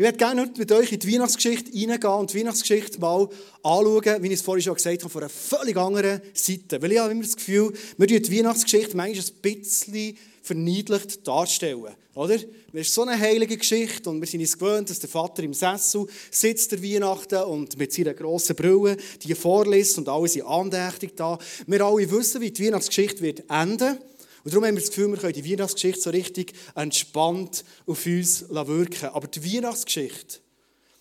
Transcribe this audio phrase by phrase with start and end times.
[0.00, 3.28] Ich werde gerne heute mit euch in die Weihnachtsgeschichte reingehen und die Weihnachtsgeschichte mal
[3.64, 6.80] anschauen, wie ich es vorhin schon gesagt habe, von einer völlig anderen Seite.
[6.80, 11.96] Weil ich habe immer das Gefühl, wir die Weihnachtsgeschichte manchmal ein bisschen verniedlicht darstellen.
[12.14, 12.36] Oder?
[12.36, 12.42] Es
[12.72, 16.06] ist so eine heilige Geschichte und wir sind uns gewöhnt, dass der Vater im Sessel
[16.30, 21.40] sitzt der Weihnachten und mit seiner grossen Brille die vorliest und alle sind andächtig da.
[21.66, 23.98] Wir alle wissen, wie die Weihnachtsgeschichte wird enden.
[24.44, 28.48] Und darum haben wir das Gefühl, wir können die Weihnachtsgeschichte so richtig entspannt auf uns
[28.48, 30.38] wirken Aber die Weihnachtsgeschichte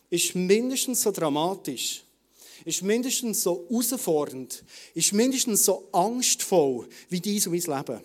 [0.10, 2.04] ist mindestens so dramatisch,
[2.66, 8.02] ist mindestens so herausfordernd, ist mindestens so angstvoll wie dies und mein Leben.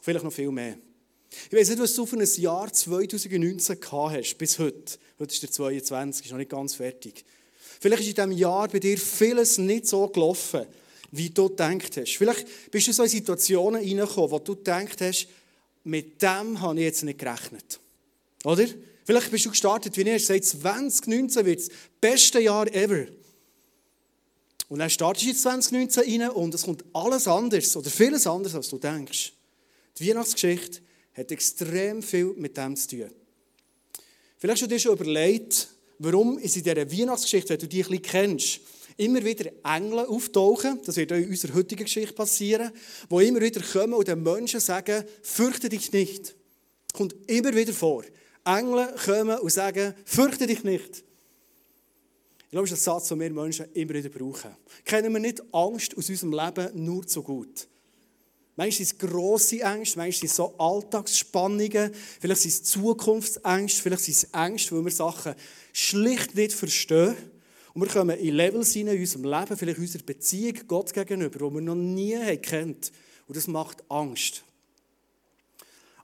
[0.00, 0.76] Vielleicht noch viel mehr.
[1.50, 4.98] Ich weiß nicht, was du für ein Jahr 2019 gehabt hast, bis heute.
[5.18, 7.24] Heute ist der 22, ist noch nicht ganz fertig.
[7.80, 10.66] Vielleicht ist in diesem Jahr bei dir vieles nicht so gelaufen,
[11.16, 12.16] wie du gedacht hast.
[12.16, 15.28] Vielleicht bist du in so Situationen reingekommen, wo du gedacht hast,
[15.84, 17.78] mit dem habe ich jetzt nicht gerechnet.
[18.42, 18.66] Oder?
[19.04, 23.06] Vielleicht bist du gestartet wie ich, seit 2019 wird es das beste Jahr ever.
[24.68, 28.54] Und dann startest du in 2019 rein und es kommt alles anders oder vieles anders,
[28.54, 29.32] als du denkst.
[29.98, 30.80] Die Weihnachtsgeschichte
[31.12, 33.10] hat extrem viel mit dem zu tun.
[34.38, 37.88] Vielleicht hast du dir schon überlegt, warum ist in dieser Weihnachtsgeschichte, wenn du die ein
[37.88, 38.60] bisschen kennst,
[38.96, 42.70] immer wieder Engel auftauchen, das wird auch in unserer heutigen Geschichte passieren,
[43.08, 46.34] wo immer wieder kommen und den Menschen sagen, fürchte dich nicht.
[46.92, 48.04] Kommt immer wieder vor.
[48.44, 51.04] Engel kommen und sagen, fürchte dich nicht.
[52.44, 54.54] Ich glaube, das ist ein Satz, den wir Menschen immer wieder brauchen.
[54.84, 57.66] Kennen wir nicht Angst aus unserem Leben nur zu gut?
[58.56, 64.04] Manchmal sind es grosse Ängste, manchmal sind es so Alltagsspannungen, vielleicht sind es Zukunftsängste, vielleicht
[64.04, 65.34] sind es Ängste, weil wir Sachen
[65.72, 67.16] schlicht nicht verstehen.
[67.74, 71.54] Und wir kommen in Levels in unserem Leben, vielleicht in unserer Beziehung Gott gegenüber, die
[71.54, 72.92] wir noch nie kennt.
[73.26, 74.44] Und das macht Angst.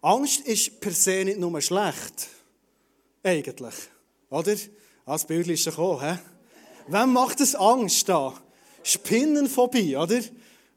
[0.02, 2.28] Angst ist per se nicht nur schlecht.
[3.22, 3.74] Eigentlich.
[4.30, 4.56] Oder?
[5.06, 6.00] Das Bild ist schon gekommen.
[6.10, 6.18] He?
[6.88, 8.34] Wem macht es Angst da?
[8.82, 10.20] Spinnenphobie, oder?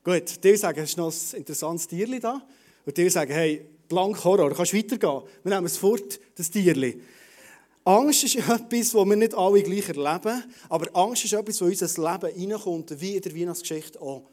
[0.03, 2.45] Gut, die sagen, es ist noch ein interessantes Tierli da.
[2.85, 5.23] Und die sagen, hey, blank Horror, kannst weitergehen.
[5.43, 7.01] Wir nehmen es fort, das Tierli.
[7.85, 11.67] Angst ist etwas, das wir nicht alle gleich erleben, aber Angst ist etwas, das in
[11.67, 14.29] unser Leben reinkommt, wie in der Weihnachtsgeschichte auch.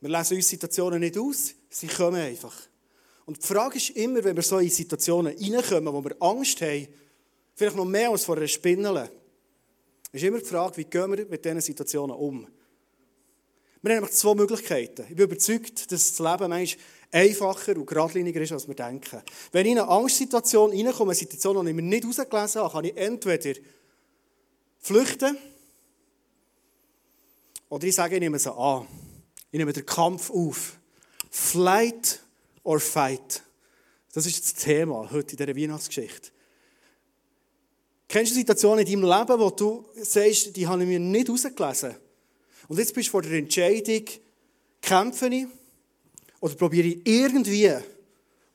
[0.00, 2.54] Wir lesen uns Situationen nicht aus, sie kommen einfach.
[3.24, 6.88] Und die Frage ist immer, wenn wir so in Situationen reinkommen, wo wir Angst haben,
[7.54, 9.10] vielleicht noch mehr als vor einer Spinne,
[10.10, 12.46] ist immer die Frage, wie gehen wir mit diesen Situationen um?
[13.80, 15.06] Wir haben nämlich zwei Möglichkeiten.
[15.08, 19.22] Ich bin überzeugt, dass das Leben manchmal einfacher und geradliniger ist, als wir denken.
[19.52, 22.84] Wenn ich in eine Angstsituation reinkomme, eine Situation, die ich mir nicht herausgelesen habe, kann
[22.84, 23.60] ich entweder
[24.80, 25.36] flüchten
[27.68, 28.86] oder ich sage, ich nehme sie an.
[29.50, 30.78] Ich nehme den Kampf auf.
[31.30, 32.20] Flight
[32.64, 33.42] or fight.
[34.12, 36.30] Das ist das Thema heute in dieser Weihnachtsgeschichte.
[38.08, 41.94] Kennst du Situationen in deinem Leben, wo du sagst, die habe ich mir nicht herausgelesen?
[42.68, 44.04] Und jetzt bist du vor der Entscheidung,
[44.82, 45.46] kämpfe ich
[46.42, 47.70] oder probiere ich irgendwie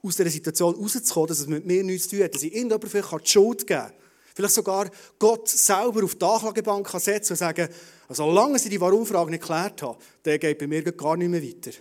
[0.04, 2.92] aus dieser Situation rauszukommen, dass es mit mir nichts zu tun hat, dass ich irgendjemand
[2.92, 3.94] vielleicht die Schuld geben kann.
[4.36, 7.70] Vielleicht sogar Gott selber auf die Anklagebank setzen und sagen,
[8.10, 11.42] also, solange sie die Warum-Frage nicht geklärt haben, der geht bei mir gar nicht mehr
[11.42, 11.72] weiter.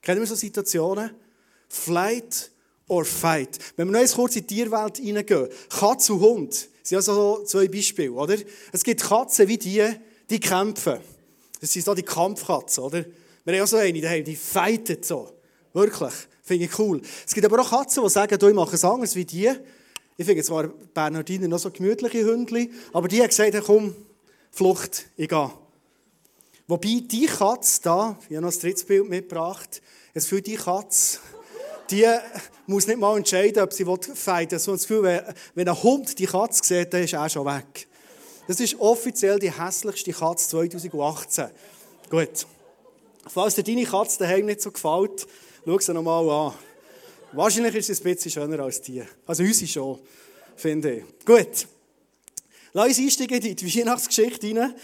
[0.00, 1.10] Kennen wir so Situationen?
[1.68, 2.50] Flight
[2.88, 3.58] or fight.
[3.76, 7.66] Wenn wir noch jetzt kurz in die Tierwelt hineingehen, Katze und Hund sind also zwei
[7.66, 8.36] Beispiele, oder?
[8.70, 9.84] Es gibt Katzen wie die,
[10.30, 10.98] die kämpfen.
[11.60, 13.04] Das sind so die Kampfkatzen, oder?
[13.44, 15.30] Wir haben auch so eine daheim, die fightet so.
[15.72, 16.12] Wirklich.
[16.42, 17.00] Finde ich cool.
[17.26, 19.50] Es gibt aber auch Katzen, die sagen, du, ich mache es anders wie die.
[20.16, 23.94] Ich finde zwar Bernardiner noch so gemütliche Hündchen, aber die hat gesagt, komm,
[24.50, 25.50] Flucht, ich gehe.
[26.68, 29.80] Wobei die Katze da, ich habe noch ein drittes Bild mitgebracht,
[30.14, 31.18] es für die Katze,
[31.90, 32.06] die
[32.66, 34.74] muss nicht mal entscheiden, ob sie fighten will.
[34.74, 37.88] Das Gefühl, wenn ein Hund die Katze sieht, dann ist er schon weg.
[38.46, 41.46] Das ist offiziell die hässlichste Katze 2018.
[42.10, 42.46] Gut.
[43.26, 45.26] Falls dir deine Katze daheim nicht so gefällt,
[45.64, 46.54] schau sie nochmal an.
[47.32, 49.02] Wahrscheinlich ist sie ein bisschen schöner als die.
[49.26, 49.98] Also unsere schon,
[50.56, 51.04] finde ich.
[51.24, 51.66] Gut.
[52.74, 54.74] Lass uns einsteigen in die Weihnachtsgeschichte hinein.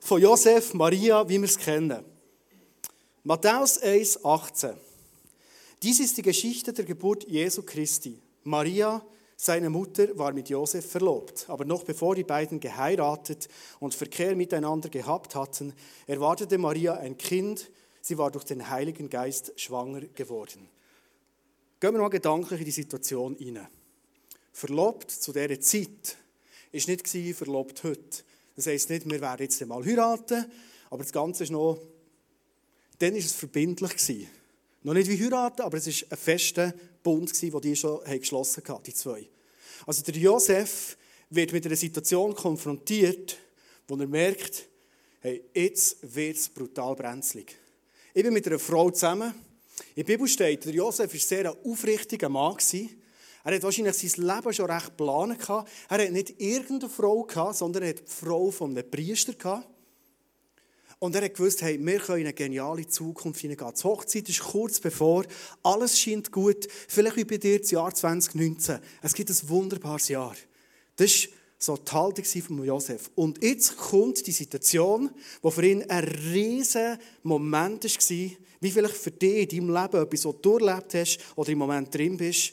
[0.00, 2.04] Von Josef, Maria, wie wir es kennen.
[3.22, 4.72] Matthäus 1, 18.
[5.82, 8.18] Dies ist die Geschichte der Geburt Jesu Christi.
[8.42, 9.04] Maria,
[9.36, 13.48] seine Mutter war mit Josef verlobt, aber noch bevor die beiden geheiratet
[13.80, 15.72] und Verkehr miteinander gehabt hatten,
[16.06, 17.70] erwartete Maria ein Kind.
[18.00, 20.68] Sie war durch den Heiligen Geist schwanger geworden.
[21.80, 23.68] Gehen wir mal gedanklich in die Situation hinein.
[24.52, 26.16] Verlobt zu dieser Zeit
[26.70, 28.22] ist nicht verlobt heute.
[28.56, 30.46] Das heisst nicht, wir werden jetzt einmal heiraten,
[30.90, 31.78] aber das Ganze ist noch,
[32.98, 34.28] dann ist es verbindlich gewesen.
[34.84, 38.82] Noch nicht wie heiraten, aber es war ein fester Bund, den die schon geschlossen haben,
[38.82, 39.26] die zwei.
[39.86, 40.98] Also der Josef
[41.30, 43.38] wird mit einer Situation konfrontiert,
[43.88, 44.68] wo er merkt,
[45.20, 47.56] hey, jetzt wird es brutal brenzlig.
[48.12, 49.34] Ich bin mit einer Frau zusammen.
[49.94, 52.58] In der Bibel steht, der Josef war sehr ein aufrichtiger Mann.
[53.42, 55.48] Er hat wahrscheinlich sein Leben schon recht geplant.
[55.48, 59.32] Er hat nicht irgendeine Frau, sondern er hat die Frau von einem Priester.
[59.32, 59.66] Gehabt.
[60.98, 63.72] Und er hat gewusst, hey, wir können eine geniale Zukunft hineingehen.
[63.76, 65.24] Die Hochzeit ist kurz bevor,
[65.62, 66.66] alles scheint gut.
[66.88, 68.78] Vielleicht wie bei dir das Jahr 2019.
[69.02, 70.34] Es gibt ein wunderbares Jahr.
[70.96, 73.10] Das war so die Haltung von Josef.
[73.14, 75.10] Und jetzt kommt die Situation,
[75.42, 78.30] die für ihn ein riesiger Moment war,
[78.60, 81.94] wie vielleicht für dich in deinem Leben etwas, was du durchlebt hast oder im Moment
[81.94, 82.52] drin bist.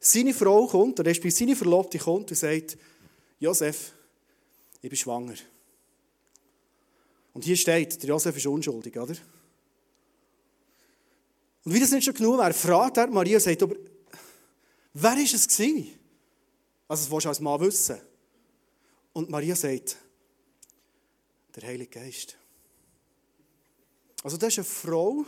[0.00, 2.76] Seine Frau kommt, oder seine Verlobte kommt und sagt,
[3.40, 3.92] Josef,
[4.82, 5.34] ich bin schwanger.
[7.34, 9.14] Und hier steht, der Josef ist unschuldig, oder?
[11.64, 13.74] Und wie das nicht schon genug wäre, fragt er Maria und sagt, aber
[14.94, 15.90] wer war es gewesen?
[16.86, 18.00] Also, das willst du als Mann wissen.
[19.12, 19.96] Und Maria sagt,
[21.56, 22.36] der Heilige Geist.
[24.22, 25.24] Also, das ist eine Frau,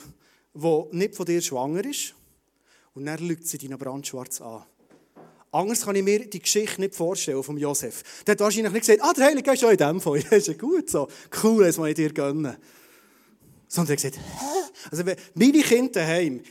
[0.54, 2.14] die nicht von dir schwanger ist.
[2.94, 4.64] Und dann lügt sie deinen brandschwarz an.
[5.52, 8.02] Anders kann ich mir die Geschichte nicht vorstellen von Josef.
[8.26, 10.20] Der hat wahrscheinlich nicht gesagt, ah, der Heilige Geist ist auch in dem Fall.
[10.30, 11.08] Das ist ja gut so.
[11.42, 12.56] Cool, das muss ich dir gönnen.
[13.68, 14.56] Sondern er hat gesagt, hä?
[14.90, 15.02] Also,
[15.34, 16.42] meine Kinder daheim,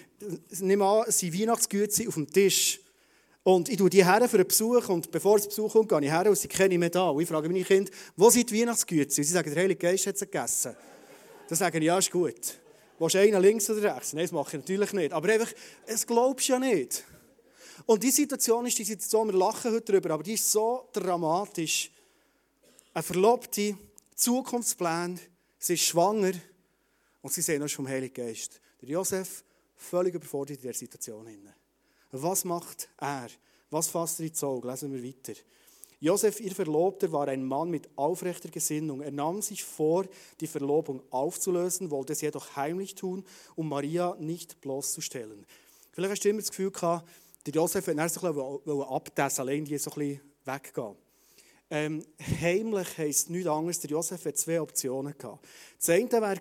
[0.60, 2.80] nimm an, sind Weihnachtsgüte auf dem Tisch.
[3.44, 6.10] Und ich tue die her für einen Besuch und bevor es Besuch kommt, gehe ich
[6.10, 7.10] her und sie kennen mich da.
[7.10, 9.04] Und ich frage meine Kinder, wo sind die Weihnachtsgüte?
[9.04, 10.76] Und sie sagen, der Heilige Geist hat sie gegessen.
[11.48, 12.58] Dann sagen ja, ist gut.
[12.98, 14.14] Willst du einen links oder rechts?
[14.14, 15.14] Nein, das mache ich natürlich nicht.
[15.14, 15.52] Aber einfach,
[15.86, 17.04] es glaubst du ja nicht.
[17.86, 21.92] Und die Situation ist die Situation, wir lachen heute darüber, aber die ist so dramatisch.
[22.94, 23.78] Eine Verlobte,
[24.16, 25.20] Zukunftsplan,
[25.60, 26.34] sie ist schwanger
[27.22, 28.60] und sie sehen uns vom Heiligen Geist.
[28.82, 29.44] Der Josef
[29.76, 31.28] völlig überfordert in dieser Situation.
[32.12, 33.28] Was macht er?
[33.70, 34.68] Was fasst er ins Auge?
[34.68, 35.40] Lesen wir weiter.
[36.00, 39.02] Josef, ihr Verlobter, war ein Mann mit aufrechter Gesinnung.
[39.02, 40.06] Er nahm sich vor,
[40.40, 45.46] die Verlobung aufzulösen, wollte es jedoch heimlich tun, um Maria nicht bloßzustellen.
[45.92, 47.10] Vielleicht hast du immer das Gefühl gehabt,
[47.46, 50.96] der Josef wollte so ein bisschen abtessen, die so ein bisschen weggehen.
[51.70, 52.06] Ähm,
[52.42, 55.18] heimlich heisst nichts anderes, der Josef hatte zwei Optionen.
[55.18, 55.46] Gehabt.
[55.80, 56.36] Das eine war,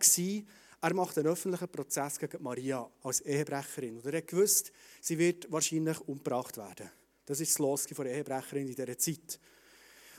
[0.83, 3.97] er macht einen öffentlichen Prozess gegen Maria als Ehebrecherin.
[3.97, 4.71] Und er hat gewusst,
[5.01, 6.91] sie wird wahrscheinlich umgebracht werden.
[7.25, 9.41] Das ist das Los von der Ehebrecherin in dieser Zeit.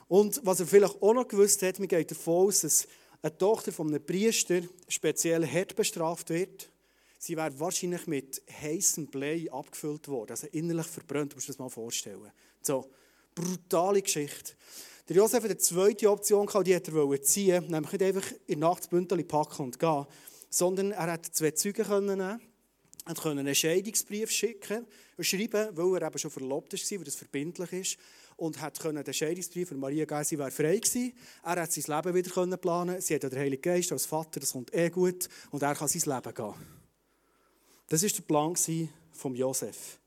[0.08, 2.88] Und was er vielleicht auch noch gewusst hat, man geht davon aus, dass
[3.22, 6.70] eine Tochter von einem Priester speziell hart bestraft wird
[7.25, 11.60] sie wäre wahrscheinlich mit heißem Blei abgefüllt worden, also innerlich verbrannt, musst du dir das
[11.60, 12.31] mal vorstellen.
[12.62, 12.89] So,
[13.33, 14.54] brutale Geschichte.
[15.10, 18.69] Der Josef hat eine zweite Option gehabt, die er ziehen nämlich nicht einfach in der
[18.69, 20.06] Nacht das packen und gehen,
[20.50, 22.42] sondern er hätte zwei können nehmen
[23.07, 27.16] er konnte einen Scheidungsbrief schicken und schreiben, weil er eben schon verlobt war, weil das
[27.16, 27.98] verbindlich ist,
[28.36, 31.13] und hat den Scheidungsbrief für Maria geben, sie wäre frei gewesen.
[31.44, 34.74] Er hat sein Leben wieder planen Sie hat den Heiligen Geist als Vater, das kommt
[34.74, 36.75] eh gut, und er kann sein Leben gehen.
[37.88, 38.56] Das ist der Plan
[39.12, 40.00] von Josef.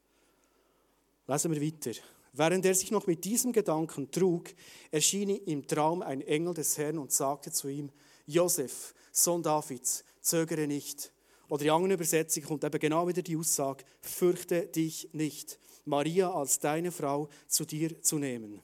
[1.27, 1.93] Lesen wir weiter.
[2.33, 4.49] Während er sich noch mit diesem Gedanken trug,
[4.91, 7.91] erschien ihm im Traum ein Engel des Herrn und sagte zu ihm:
[8.27, 11.13] Josef, Sohn Davids, zögere nicht.
[11.49, 16.59] Oder in anderen Übersetzungen kommt eben genau wieder die Aussage: Fürchte dich nicht, Maria als
[16.59, 18.61] deine Frau zu dir zu nehmen.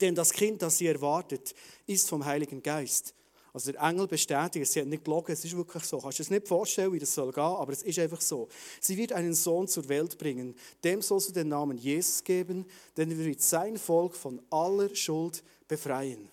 [0.00, 1.54] Denn das Kind, das sie erwartet,
[1.86, 3.14] ist vom Heiligen Geist.
[3.58, 5.98] Also der Engel bestätigt, sie hat nicht gelogen, es ist wirklich so.
[5.98, 8.46] Kannst du dir nicht vorstellen, wie das soll gehen, aber es ist einfach so.
[8.80, 12.64] Sie wird einen Sohn zur Welt bringen, dem sollst du den Namen Jesus geben,
[12.96, 16.28] denn er wird sein Volk von aller Schuld befreien.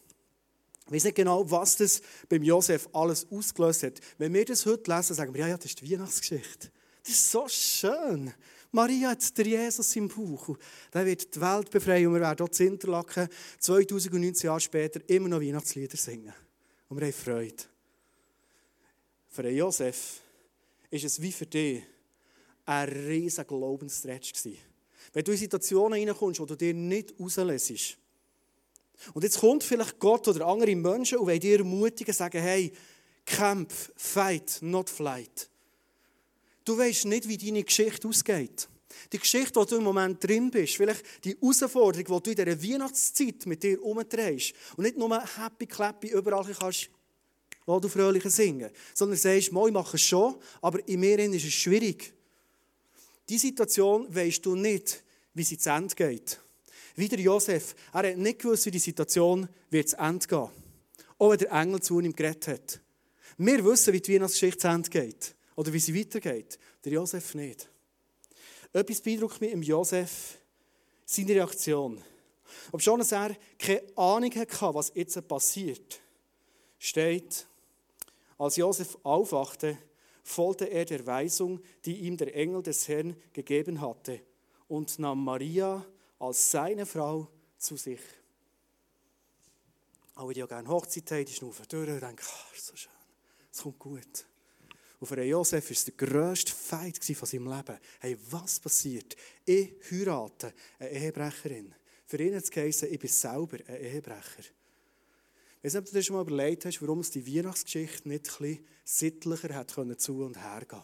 [0.86, 4.00] Ich weiß nicht genau, was das beim Josef alles ausgelöst hat.
[4.20, 6.70] Wenn wir das heute lesen, sagen wir, ja, ja, das ist die Weihnachtsgeschichte.
[7.02, 8.32] Das ist so schön.
[8.72, 10.56] Maria hat der Jesus im Bauch.
[10.94, 15.30] Der wird die Welt befreien und wir werden dort in Interlaken 2019 Jahre später immer
[15.30, 16.32] noch Weihnachtslieder singen.
[16.90, 17.64] Und wir haben Freude.
[19.28, 20.22] Für Josef
[20.90, 21.84] ist es wie für dich
[22.66, 24.60] ein riesiger Glaubensstretch gewesen.
[25.14, 27.98] Wenn du in Situationen hineinkommst, wo du dir nicht rauslässt.
[29.14, 32.72] Und jetzt kommt vielleicht Gott oder andere Menschen und wollen dir ermutigen, sagen, hey,
[33.26, 35.50] kämpf, fight, not flight.
[36.64, 38.68] Du weißt nicht, wie deine Geschichte ausgeht.
[39.12, 42.64] Die Geschichte, wo du im Moment drin bist, vielleicht die Herausforderung, die du in dieser
[42.64, 46.90] Weihnachtszeit mit dir umdrehst und nicht nur happy, clappy überall kannst,
[47.66, 51.54] wo du fröhlich singen, sondern sagst, ich mache es schon, aber in mir ist es
[51.54, 52.14] schwierig.
[53.28, 56.40] Die Situation weißt du nicht, wie sie zu Ende geht.
[56.96, 60.50] Wie der Josef, er hat nicht gewusst, wie die Situation wird zu Ende gehen.
[61.18, 62.80] Auch wenn der Engel zu ihm geredet hat.
[63.38, 65.36] Wir wissen, wie die Weihnachtsgeschichte zu Ende geht.
[65.56, 66.58] Oder wie sie weitergeht.
[66.84, 67.70] Der Josef nicht.
[68.76, 70.38] Etwas beeindruckt mich im Josef,
[71.06, 72.04] seine Reaktion.
[72.74, 76.02] Ob schon er keine Ahnung hatte, was jetzt passiert,
[76.78, 77.48] steht,
[78.38, 79.78] als Josef aufwachte,
[80.24, 84.20] folgte er der Weisung, die ihm der Engel des Herrn gegeben hatte,
[84.68, 85.86] und nahm Maria
[86.20, 88.02] als seine Frau zu sich.
[90.16, 92.92] Alle, die ja gerne Hochzeit haben, die schnaufen durch und denken, oh, so schön,
[93.54, 94.26] es kommt gut.
[95.06, 97.78] Und für Josef war es der grösste Feind von seinem Leben.
[98.00, 99.16] Hey, was passiert?
[99.46, 101.76] Ich heirate eine Ehebrecherin.
[102.08, 104.46] Für ihn hat es ich bin selber ein Ehebrecher.
[105.60, 108.42] Ich weiß nicht, ob du dir schon mal überlegt hast, warum es die Weihnachtsgeschichte nicht
[108.42, 110.82] ein sittlicher hat können zu und her gehen.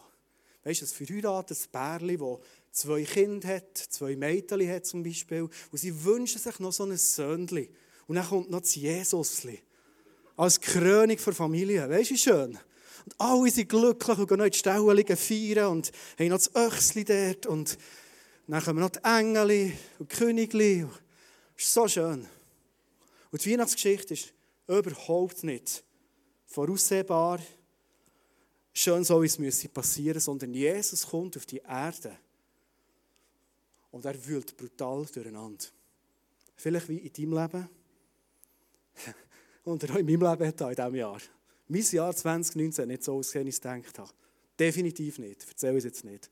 [0.62, 2.38] Weißt du, ein verheiratetes Pärchen, das
[2.70, 6.96] zwei Kinder hat, zwei Mädchen hat zum Beispiel, und sie wünschen sich noch so ein
[6.96, 7.66] Söhnchen.
[8.06, 9.58] Und dann kommt noch das Jesusli.
[10.36, 11.90] Als Krönung der Familie.
[11.90, 12.58] Weißt du, wie schön?
[13.04, 16.54] Und alle sind glücklich und gehen noch in die Stellen feiern und haben noch das
[16.54, 17.46] Öchsli dort.
[17.46, 17.78] Und
[18.46, 20.86] dann kommen noch die Engel und die Königli.
[21.54, 22.26] Das ist so schön.
[23.30, 24.32] Und die Weihnachtsgeschichte ist
[24.66, 25.82] überhaupt nicht
[26.46, 27.40] voraussehbar,
[28.72, 32.16] schön so, wie es müsse passieren, sondern Jesus kommt auf die Erde
[33.90, 35.64] und er wühlt brutal durcheinander.
[36.56, 37.68] Vielleicht wie in deinem Leben
[39.64, 41.20] und auch in meinem Leben in diesem Jahr.
[41.72, 44.10] Mein Jahr 2019 nicht so ausgesehen, wie ich gedacht habe.
[44.58, 45.48] Definitiv nicht.
[45.48, 46.30] Erzähle es jetzt nicht.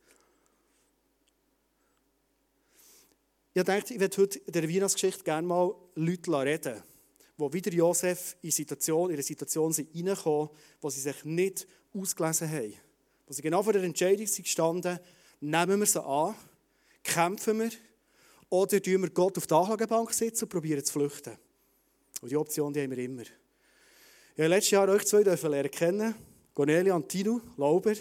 [3.55, 6.83] Ich dachte, ich würde heute in der Weihnachtsgeschichte gerne mal Leute reden
[7.39, 12.51] wo wieder Josef in, Situation, in eine Situation sind reingekommen, wo sie sich nicht ausgelesen
[12.51, 12.75] haben.
[13.27, 14.99] Wo sie genau vor der Entscheidung sind gestanden,
[15.41, 16.35] nehmen wir sie an,
[17.03, 17.71] kämpfen wir
[18.51, 21.33] oder tun wir Gott auf die Anklagebank sitzen und probieren zu flüchten.
[22.21, 23.23] Und die Option die haben wir immer.
[24.41, 26.15] Habe letztes Jahr euch zwei lernen kennen,
[26.55, 27.93] Cornelia und Tino Lauber.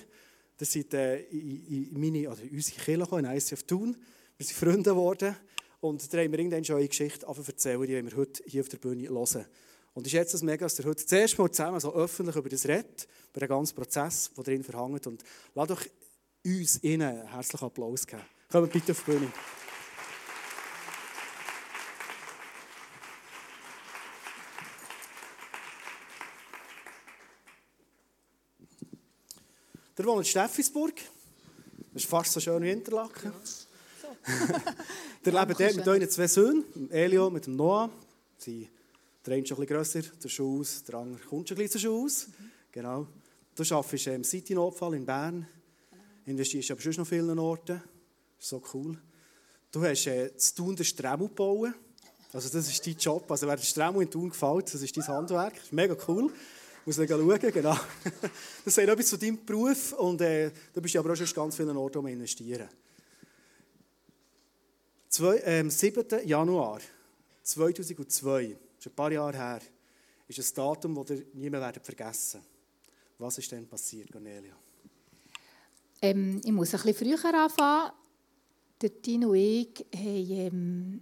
[0.56, 3.98] Das sind äh, in, in meine, oder in unsere Kirche in ICF Thun.
[4.38, 5.36] Wir sind Freunde geworden.
[5.82, 8.78] Und da haben wir irgendwann schon eine Geschichte erzählen, die wir heute hier auf der
[8.78, 9.46] Bühne hören.
[9.94, 12.48] Und ich schätze es mega, dass ihr heute das erste Mal zusammen so öffentlich über
[12.48, 15.08] das redet, über den ganzen Prozess, der drin verhängt.
[15.08, 15.84] Und lasst doch
[16.46, 18.24] uns Ihnen einen herzlichen Applaus geben.
[18.50, 19.30] Kommt bitte auf die Bühne.
[30.00, 30.96] Der wohnt in Steffisburg.
[31.92, 33.34] Das ist fast so schön wie Interlaken.
[35.26, 37.90] Der lebt dort mit euren zwei Söhnen, Elio mit dem Noah.
[38.38, 38.70] Sie
[39.22, 41.92] drehen schon ein bisschen grösser zur Schule aus, der andere kommt schon ein bisschen zur
[41.92, 42.28] aus.
[42.28, 42.52] Mhm.
[42.72, 43.08] Genau.
[43.54, 45.46] Du arbeitest im City-Notfall in Bern,
[46.26, 47.82] investierst aber schon noch vielen Orten.
[48.38, 48.98] Das ist so cool.
[49.70, 51.76] Du hast äh, zu tun, den Stremel bauen.
[52.32, 53.30] Also das ist dein Job.
[53.30, 55.56] Also wer der Stremel in Thun gefällt, das ist dein Handwerk.
[55.56, 56.32] Das ist mega cool.
[56.86, 57.78] Muss man schauen, genau.
[58.66, 61.76] Das sagt etwas zu deinem Beruf und äh, du bist aber auch schon ganz vielen
[61.76, 62.68] Orten um investieren.
[65.10, 66.06] Zwei, ähm, 7.
[66.26, 66.80] Januar
[67.44, 69.60] 2002, schon ein paar Jahre her,
[70.28, 72.42] ist ein Datum, das ihr niemand werdet vergessen
[73.18, 74.56] Was ist denn passiert, Cornelia?
[76.02, 77.92] Ähm, ich muss ein bisschen früher anfangen.
[78.82, 81.02] Der Tino und ich haben, ähm,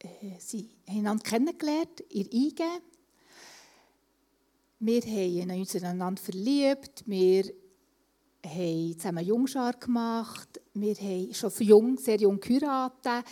[0.00, 2.93] äh, sie haben einander kennengelernt, ihr eingegeben.
[4.86, 7.04] Wir haben uns ineinander verliebt.
[7.06, 7.44] Wir
[8.44, 13.24] haben zusammen Jungschar gemacht, wir haben schon jung, sehr jung geheiratet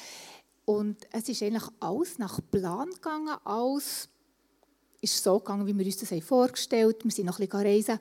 [0.65, 4.09] und es ist eigentlich alles nach Plan gegangen, alles
[5.03, 7.05] ist so gegangen, wie wir uns das vorgestellt haben.
[7.05, 7.99] Wir sind noch ein bisschen reisen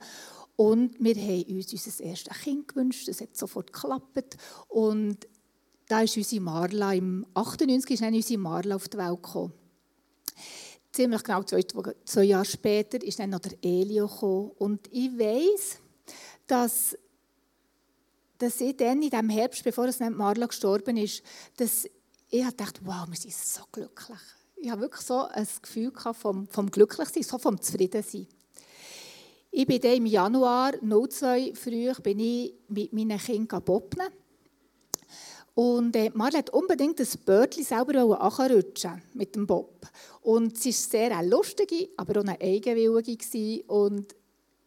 [0.56, 5.28] und wir haben uns unser erstes Kind gewünscht, das hat sofort geklappt und
[5.88, 9.52] da ist unsere Marla, im 98 ist unsere Marla auf die Welt gekommen.
[10.92, 11.64] Ziemlich genau zwei,
[12.04, 15.78] zwei Jahre später ist dann noch der Elio gekommen und ich weiß,
[16.46, 16.96] dass
[18.42, 21.22] dass ich dann in diesem Herbst, bevor es Marla gestorben ist,
[21.56, 21.88] dass
[22.28, 24.18] ich dachte, wow, wir sind so glücklich.
[24.56, 28.26] Ich habe wirklich so ein Gefühl vom, vom Glücklichsein, so vom Zufriedensein.
[29.52, 34.08] Ich bin dann im Januar 02 früh bin ich mit meinen Kindern bobnen.
[35.54, 39.86] Und äh, Marla hat unbedingt das Bördchen selber anrutschen mit dem Bob.
[40.22, 43.62] Und sie war sehr eine lustige, aber auch eine eigenwillige.
[43.66, 44.14] Und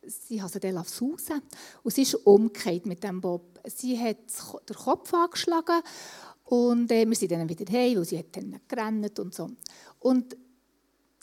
[0.07, 1.41] sie hat sie dann sausen
[1.83, 3.59] und sie ist umgekehrt mit dem Bob.
[3.65, 4.17] Sie hat
[4.69, 5.81] den Kopf angeschlagen
[6.43, 9.49] und äh, wir sind dann wieder heim, weil sie hat dann gerannt und so.
[9.99, 10.37] Und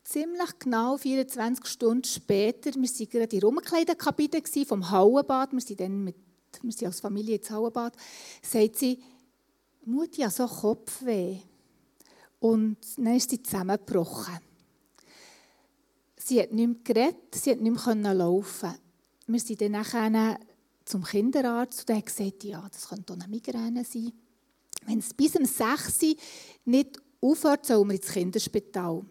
[0.02, 5.80] ziemlich genau 24 Stunden später, wir waren gerade in der Umkleidekabine vom Hauenbad, wir sind
[5.80, 6.16] dann mit,
[6.60, 7.94] wir sind als Familie ins Hauenbad,
[8.42, 8.98] sagt sie,
[9.84, 11.38] Mutti hat so Kopfweh.
[12.40, 14.38] Und dann ist sie zusammengebrochen.
[16.16, 18.74] Sie hat nicht mehr geredet, sie hat nicht mehr laufen.
[19.26, 20.38] Wir sind dann nachher
[20.84, 24.12] zum Kinderarzt und der hat gesagt, ja, das könnte auch eine Migräne sein.
[24.86, 26.14] Wenn es bis um 6 Uhr
[26.64, 29.04] nicht aufhört, soll man ins Kinderspital,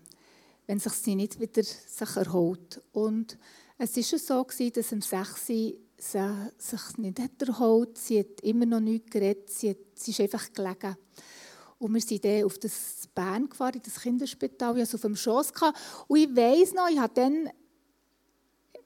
[0.68, 2.82] wenn sich sie nicht wieder sich erholt.
[2.92, 3.38] Und
[3.78, 5.51] es war so, dass am 6.
[6.03, 10.51] sie sich nicht erholt Sie hat immer noch nichts geredet, sie, hat, sie ist einfach
[10.51, 10.98] gelegen.
[11.79, 15.15] Und wir sind dann auf das Bern gefahren, in das Kinderspital, ich hatte auf dem
[15.15, 15.51] Schoss.
[16.08, 17.50] Und ich weiss noch, ich habe dann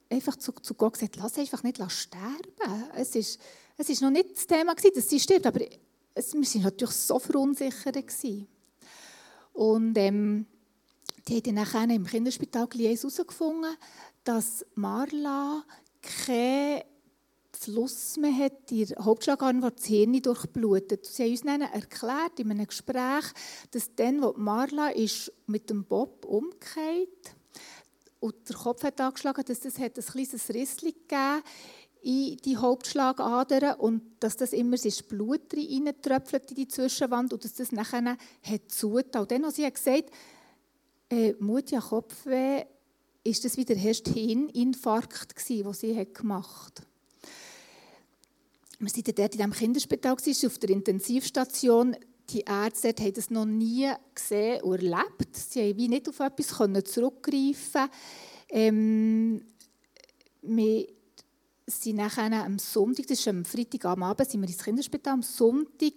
[0.09, 2.83] einfach zu, zu Gott gesagt, lass einfach nicht sterben.
[2.95, 3.39] Es ist,
[3.77, 5.61] es ist noch nicht das Thema, dass sie stirbt, aber
[6.13, 7.95] es, wir waren natürlich so verunsichert.
[7.95, 8.47] Gewesen.
[9.53, 10.45] Und ähm,
[11.27, 13.75] die haben dann im Kinderspital herausgefunden,
[14.23, 15.63] dass Marla
[16.01, 16.83] keinen
[17.65, 21.05] Fluss mehr hat, die Hauptschlagarm, wo das Hirn durchblutet.
[21.05, 23.25] Sie haben uns erklärt in einem Gespräch,
[23.71, 27.35] dass dann, wo Marla ist mit dem Bob umgekehrt
[28.19, 31.43] und der Kopf hat angeschlagen, dass das ein kleines Rissli gegeben
[32.01, 37.55] in die Hauptschlagadern und dass das immer das Blut reintröpfelt in die Zwischenwand und dass
[37.55, 39.23] das nachher hat zugetan.
[39.23, 40.11] Und dann, als sie gesagt
[41.09, 42.65] äh, Mut ja Kopfweh,
[43.23, 46.94] ist das wieder erst Hirninfarkt gewesen, den sie hat gemacht hat.
[48.79, 51.95] Wir waren dort in diesem Kinderspital, auf der Intensivstation.
[52.29, 55.35] Die Ärzte haben das noch nie gesehen und erlebt.
[55.35, 56.47] Sie haben wie nicht auf etwas
[56.91, 57.89] zurückgreifen
[58.49, 59.45] ähm,
[60.41, 60.87] Wir
[61.67, 65.13] sind nachher am Sonntag, das ist am Freitagabend, sind wir ins Kinderspital.
[65.13, 65.93] Am Sonntag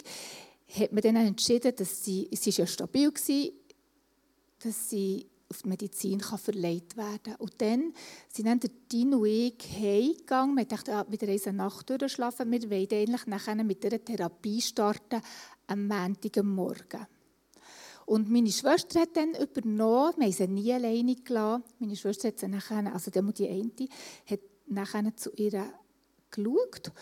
[0.68, 3.52] hat man dann entschieden, dass sie, sie ist ja stabil war,
[4.60, 7.36] dass sie auf die Medizin kann verleiht werden kann.
[7.36, 7.94] Und dann
[8.28, 10.56] sind dann der Dino und ich heimgegangen.
[10.56, 12.50] Wir dachten, ah, wieder eine Nacht durchschlafen.
[12.50, 15.22] Wir wollen eigentlich nachher mit dieser Therapie starten
[15.66, 17.06] am Montagmorgen.
[18.04, 21.64] Und meine Schwester hat dann übernommen, wir haben sie nie alleine gelassen.
[21.78, 23.88] Meine Schwester hat sie nachher, also die eine,
[24.26, 25.72] hat nachher zu ihr
[26.30, 26.92] geschaut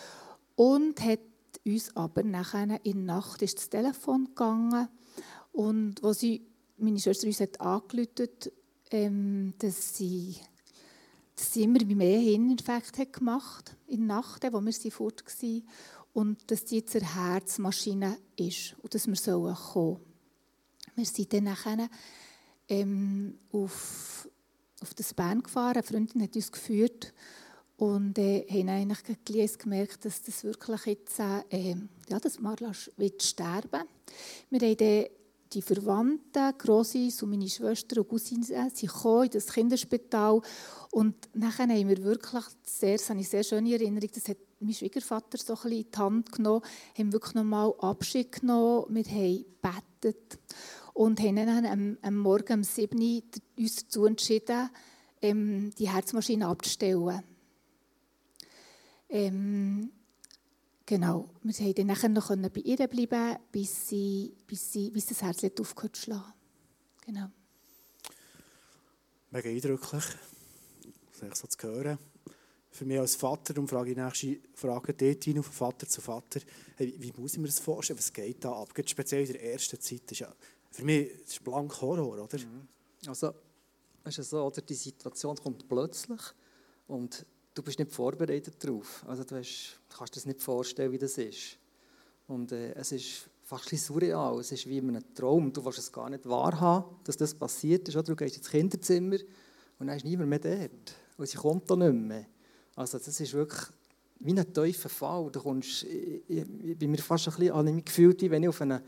[0.57, 1.21] und hat
[1.65, 4.89] uns aber nachher in der Nacht ist das Telefon gegangen
[5.53, 6.47] und wo sie,
[6.79, 8.29] meine Schwester uns hat angerufen,
[8.91, 10.37] ähm, dass sie
[11.37, 15.69] dass sie immer mehr Hirninfekt hat gemacht in der Nacht, wo wir sie fort waren
[16.15, 20.01] und dass sie jetzt eine Herzmaschine ist und dass wir kommen sollen.
[20.95, 21.91] Wir sind dann nachher
[22.71, 24.27] ähm, auf,
[24.81, 27.13] auf das Bern gefahren, eine Freundin hat uns geführt
[27.77, 31.77] und äh, haben eigentlich gemerkt, dass das wirklich jetzt, äh,
[32.09, 33.83] ja, dass Marla wird sterben.
[34.49, 35.05] Wir haben dann
[35.53, 40.41] die Verwandten, Grossis und meine Schwester und Cousine, äh, sie in das Kinderspital
[40.91, 44.73] und nachher haben wir wirklich sehr, das habe ich sehr schöne Erinnerung, das hat mein
[44.73, 46.63] Schwiegervater so ein in die Hand genommen,
[46.97, 49.45] haben wirklich nochmal Abschied genommen, wir haben
[50.01, 50.39] gebetet
[50.95, 53.23] und haben dann am, am Morgen um 7 Uhr
[53.59, 54.71] uns dazu entschieden,
[55.21, 57.23] ähm, die Herzmaschine abzustellen.
[59.09, 59.93] Ähm,
[60.87, 65.23] genau, wir konnten dann nachher noch bei ihr bleiben, bis, sie, bis, sie, bis das
[65.23, 66.33] Herz aufgehört zu schlagen.
[67.05, 67.29] Genau.
[69.31, 70.05] Mega eindrücklich,
[71.21, 71.99] das so zu hören.
[72.71, 76.41] Für mich als Vater, darum frage ich nächste Frage dort hin, von Vater zu Vater,
[76.77, 78.69] hey, wie muss ich mir das vorstellen, was geht da ab?
[78.85, 80.33] Speziell in der ersten Zeit, ist ja,
[80.71, 82.39] für mich ist es blank Horror, oder?
[82.39, 82.69] Mhm.
[83.07, 83.33] Also,
[84.05, 86.21] es ist so, oder, die Situation kommt plötzlich
[86.87, 87.25] und
[87.57, 89.05] du bist nicht vorbereitet darauf.
[89.09, 91.57] Also du, hast, kannst dir das nicht vorstellen, wie das ist.
[92.29, 94.39] Und äh, es ist fast ein surreal.
[94.41, 95.53] Es ist wie in einem Traum.
[95.53, 97.97] Du willst es gar nicht wahrhaben, dass das passiert ist.
[97.97, 99.17] Oder du gehst ins Kinderzimmer
[99.79, 100.95] und dann ist niemand mehr dort.
[101.17, 102.27] Und sie kommt da nicht mehr.
[102.75, 103.63] Also das ist wirklich
[104.19, 105.31] wie ein tiefer Fall.
[105.31, 108.49] Du kommst, ich, ich bin mir fast ein bisschen an mich gefühlt, wie wenn ich
[108.51, 108.83] auf eine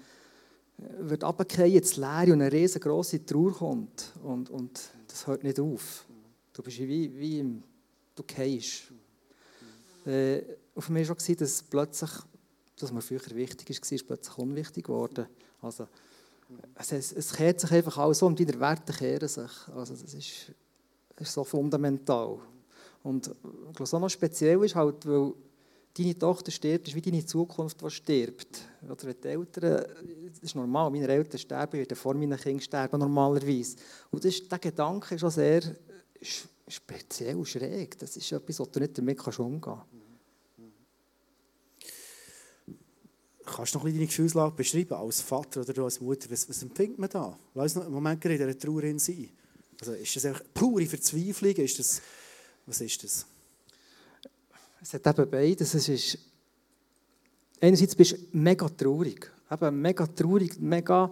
[0.78, 4.12] äh, wird runterfallen, ins Leere und eine riesengroße Trauer kommt.
[4.22, 6.04] Und, und das hört nicht auf.
[6.52, 7.62] Du bist wie, wie im
[8.18, 8.84] du gehst.
[10.06, 10.42] Äh,
[10.74, 12.10] auf mich war schon, dass plötzlich,
[12.78, 15.26] das mir früher wichtig war, ist plötzlich unwichtig geworden.
[15.60, 15.88] Also,
[16.74, 19.50] es, es, es kehrt sich einfach alles um, deine Werte kehren sich.
[19.74, 20.52] Also, das ist,
[21.16, 22.38] ist so fundamental.
[23.02, 23.30] Und
[23.74, 25.32] glaube, so noch speziell ist halt, weil
[25.96, 28.60] deine Tochter stirbt, ist wie deine Zukunft, die stirbt.
[28.82, 29.84] Oder wenn die Eltern,
[30.30, 33.76] das ist normal, meine Eltern sterben, werden vor meinen Kindern sterben normalerweise.
[34.10, 35.62] Und das ist, der Gedanke ist auch sehr
[36.68, 37.98] speziell schräg.
[37.98, 39.86] Das ist etwas, was du nicht damit umgehen kannst.
[43.44, 46.30] Kannst du noch ein deine Gefühlslage beschreiben, als Vater oder als Mutter?
[46.30, 47.38] Was, was empfindet man da?
[47.54, 49.30] Lass uns noch einen Moment in dieser Trauerin sein.
[49.80, 51.52] Also ist das einfach pure Verzweiflung?
[51.52, 52.02] Ist das,
[52.66, 53.26] was ist das?
[54.82, 55.74] Es hat eben beides.
[55.74, 56.18] Es ist,
[57.60, 59.30] einerseits bist du mega traurig.
[59.50, 61.10] Eben mega traurig, mega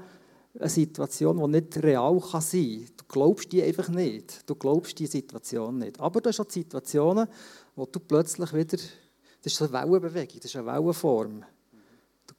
[0.58, 2.96] eine Situation, die nicht real sein kann.
[2.96, 4.48] Du glaubst die einfach nicht.
[4.48, 6.00] Du glaubst die Situation nicht.
[6.00, 7.28] Aber du hast auch Situationen,
[7.74, 11.44] wo du plötzlich wieder, das ist so eine Wellenbewegung, das ist eine Wellenform.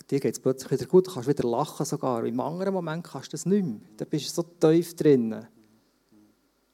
[0.09, 2.23] Dir geht es plötzlich wieder gut, du kannst wieder lachen sogar.
[2.25, 3.79] Im anderen Moment kannst du das nicht mehr.
[3.97, 5.45] Da bist du so tief drin.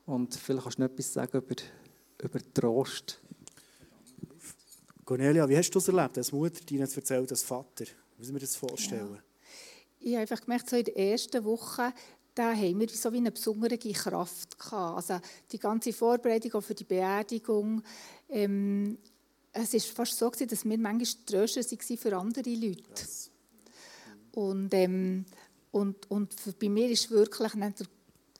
[0.05, 1.55] Und vielleicht kannst du noch etwas sagen über,
[2.21, 3.21] über Trost.
[5.05, 7.85] Cornelia, wie hast du das erlebt, als Mutter deine zu erzählen, als Vater?
[7.85, 9.15] Wie müssen wir das vorstellen?
[9.15, 9.32] Ja.
[10.05, 11.93] Ich habe einfach gemerkt, so in der ersten Woche,
[12.35, 14.97] da haben wir so wie eine besondere Kraft gehabt.
[14.97, 17.81] Also die ganze Vorbereitung auch für die Beerdigung.
[18.27, 18.97] Ähm,
[19.53, 22.83] es war fast so, gewesen, dass wir manchmal Tröster waren für andere Leute.
[22.89, 23.31] Yes.
[24.33, 25.25] Und, ähm,
[25.71, 27.73] und, und für, bei mir ist wirklich der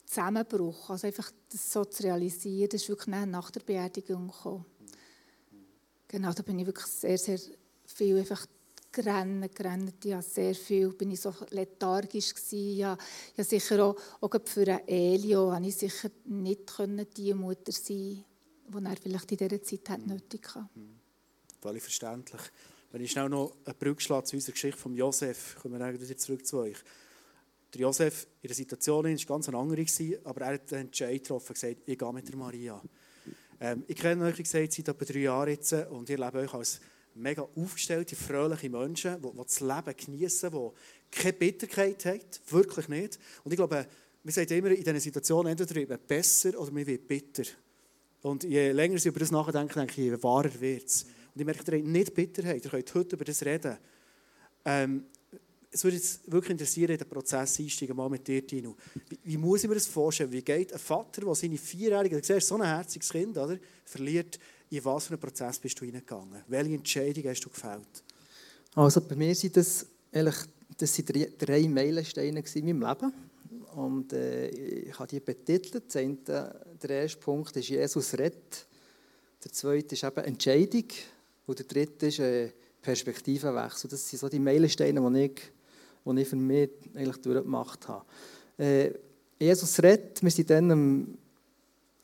[0.05, 4.65] Zusammenbruch, also einfach das so zu realisieren, das ist wirklich nach der Beerdigung gekommen.
[6.09, 7.39] Genau, da bin ich wirklich sehr, sehr
[7.85, 8.45] viel einfach
[8.93, 10.05] gerannt, gerannt.
[10.05, 12.77] Ich sehr viel, bin ich so lethargisch gewesen.
[12.77, 12.97] Ja,
[13.35, 18.23] ja sicher auch, auch für Elio habe ich sicher nicht können, die Mutter sein,
[18.67, 20.69] die er vielleicht in dieser Zeit hat nötig hatte.
[20.75, 20.99] Mhm.
[21.61, 22.41] Völlig verständlich.
[22.91, 26.17] Wenn ich schnell noch eine Brücke schlage zu unserer Geschichte von Josef, kommen wir wieder
[26.17, 26.77] zurück zu euch.
[27.73, 29.85] Der Josef in der Situation war ganz eine andere,
[30.25, 32.81] aber er hat den Entscheid getroffen und gesagt, ich gehe mit der Maria.
[33.59, 36.53] Ähm, ich kenne euch, wie gesagt, seit etwa drei Jahren jetzt und ihr lebt euch
[36.53, 36.81] als
[37.15, 40.69] mega aufgestellte, fröhliche Menschen, die, das Leben genießen, die
[41.11, 43.19] keine Bitterkeit haben, wirklich nicht.
[43.43, 43.85] Und ich glaube,
[44.23, 47.43] wir sagen immer in diesen Situationen, entweder wird man besser oder man wird bitter.
[48.21, 51.03] Und je länger sie über das nachdenken, denke ich, je wahrer wird es.
[51.33, 53.77] Und ich merke, ihr habt nicht Bitterheit, ihr könnt heute über das reden.
[54.65, 55.05] Ähm,
[55.73, 58.77] es würde jetzt wirklich interessieren, in den Prozess einsteigen, mal mit dir, Tino.
[59.09, 60.31] Wie, wie, muss ich mir das vorstellen?
[60.31, 64.39] Wie geht ein Vater, der seine Vierjährige, du siehst, so ein herziges Kind, oder, verliert,
[64.77, 66.41] in was für einen Prozess bist du hineingegangen?
[66.47, 68.03] Welche Entscheidung hast du gefällt?
[68.75, 70.35] Also bei mir sind das, ehrlich,
[70.77, 73.13] das sind drei, drei Meilensteine in meinem Leben.
[73.75, 75.93] Und äh, ich habe die betitelt.
[75.93, 78.67] Der erste Punkt ist Jesus rettet.
[79.43, 80.87] Der zweite ist eben Entscheidung.
[81.45, 82.49] Und der dritte ist äh,
[82.81, 83.89] Perspektivenwechsel.
[83.89, 85.41] Das sind so die Meilensteine, die ich,
[86.05, 88.05] die ich für mich eigentlich durchgemacht habe.
[88.57, 88.91] Äh,
[89.39, 90.23] Jesus rettet.
[90.23, 91.17] Wir sind dann am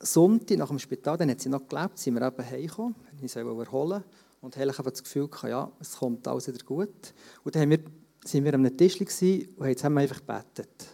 [0.00, 3.46] Sonntag nach dem Spital, dann hat sie noch gelebt, sind wir eben heimgekommen, ich soll
[3.60, 4.02] erholen
[4.40, 7.14] und habe das Gefühl ja, es kommt alles wieder gut.
[7.44, 7.80] Und dann haben wir,
[8.44, 10.86] wir an einem Tisch und haben zusammen einfach gebetet.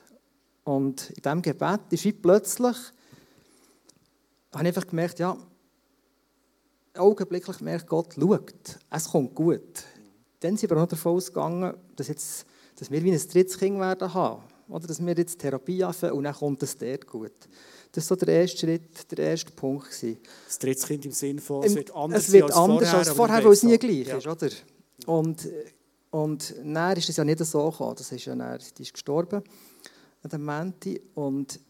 [0.65, 2.77] Und in diesem Gebet ist wie plötzlich,
[4.53, 5.37] habe ich einfach gemerkt, ja,
[6.95, 9.85] augenblicklich gemerkt, Gott schaut, es kommt gut.
[10.41, 14.13] Dann sind wir noch davon ausgegangen, dass, jetzt, dass wir wie ein drittes Kind werden
[14.13, 14.43] haben.
[14.69, 17.33] Oder dass wir jetzt Therapie anfangen und dann kommt es dort gut.
[17.93, 19.89] Das war so der erste Schritt, der erste Punkt.
[20.47, 23.11] Das dritte Kind im Sinne von, es wird anders, es wird als, anders vorher, als
[23.11, 24.17] vorher, weil es nie gleich ja.
[24.17, 24.27] ist.
[24.27, 24.51] Oder?
[25.07, 25.49] Und,
[26.11, 27.95] und dann ist es ja nicht so gekommen.
[27.97, 29.43] Das ist ja dann, die ist gestorben
[30.23, 31.01] an dem Menti.
[31.15, 31.61] Und,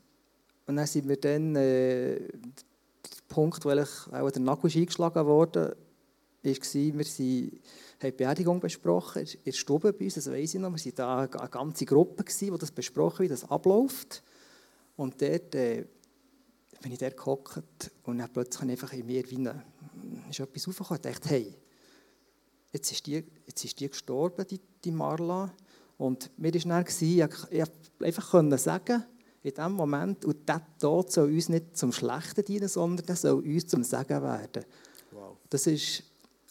[0.66, 5.76] und dann sind wir dann, äh, der Punkt, wo auch der Nagel eingeschlagen wurde,
[6.42, 6.54] war,
[6.98, 7.60] wir sind,
[8.00, 10.70] haben die Beerdigung besprochen, in der Stube bei uns, das weiss ich noch.
[10.72, 14.22] Wir waren da eine ganze Gruppe, die das besprochen wie das abläuft.
[14.96, 15.86] Und dort äh,
[16.82, 19.64] bin ich dort gehockt und dann plötzlich einfach in mir wie eine,
[20.30, 21.00] ist etwas aufgekommen.
[21.04, 21.54] Ich dachte, hey,
[22.72, 25.52] jetzt ist die, jetzt ist die gestorben, die, die Marla.
[25.98, 27.00] Und mir war dann, ich,
[27.50, 27.64] ich
[28.04, 29.04] einfach können sagen,
[29.42, 33.44] in diesem Moment, und dieser Tod soll uns nicht zum Schlechten dienen, sondern der soll
[33.44, 34.64] uns zum Segen werden.
[35.12, 35.36] Wow.
[35.48, 36.02] Das ist,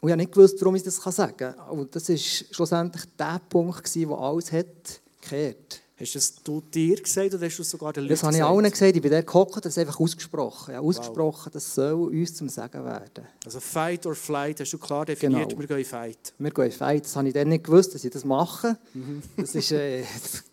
[0.05, 1.55] und ich habe nicht gewusst, warum ich das sagen kann.
[1.71, 5.81] Und das war schlussendlich der Punkt, der alles hat gekehrt.
[5.99, 8.43] Hast du das du dir gesagt oder hast du sogar den Leuten Das habe ich
[8.43, 8.95] allen gesagt.
[8.95, 10.75] Ich bin dort gehockt, das ist einfach ausgesprochen.
[10.75, 11.53] Ja, ausgesprochen, wow.
[11.53, 13.25] das soll uns zum Sagen werden.
[13.43, 15.61] Also Fight or Flight hast du klar definiert, genau.
[15.61, 16.33] wir gehen Fight.
[16.37, 17.05] Wir gehen Fight.
[17.05, 18.77] Das habe ich dann nicht gewusst, dass ich das mache.
[18.93, 19.23] Mhm.
[19.37, 20.03] Das, ist, äh,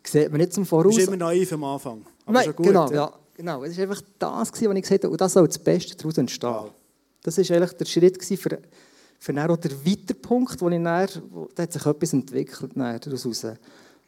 [0.02, 0.94] das sieht man nicht zum Voraus.
[0.94, 2.06] Du bist immer naiv am Anfang.
[2.24, 2.94] Aber Nein, gut, genau, ja.
[2.94, 3.12] ja.
[3.36, 3.64] genau.
[3.64, 5.10] Es war einfach das, was ich gesagt habe.
[5.10, 6.48] Und das soll das Beste daraus entstehen.
[6.48, 6.70] Wow.
[7.22, 8.58] Das war eigentlich der Schritt für,
[9.22, 11.08] für dann auch der Weiterpunkt, wo ich dann,
[11.54, 13.46] da hat sich etwas entwickelt daraus.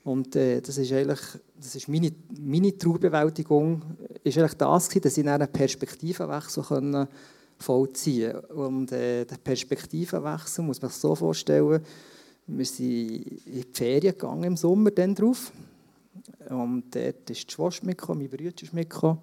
[0.02, 1.20] Und äh, das ist eigentlich
[1.56, 3.80] das ist meine, meine Traubewältigung,
[4.24, 7.06] ist eigentlich das gewesen, dass ich einen Perspektivenwechsel können
[7.58, 8.40] vollziehen.
[8.40, 11.80] Und äh, der Perspektivenwechsel muss man sich so vorstellen,
[12.48, 12.86] wir sind
[13.46, 15.52] in die Ferien gegangen im Sommer dann drauf.
[16.50, 19.20] Und dort ist die Schwester mitgekommen, mein Bruder ist mitgekommen.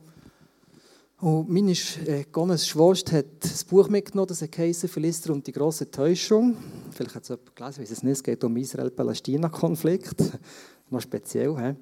[1.21, 5.91] Und meine äh, Gones Schwester hat das Buch mitgenommen, das heißt «Philister und die große
[5.91, 6.57] Täuschung».
[6.89, 8.13] Vielleicht hat es jemand gelesen, weiß es nicht.
[8.13, 10.15] Es geht um Israel-Palästina-Konflikt.
[10.89, 11.55] Noch speziell.
[11.55, 11.75] He?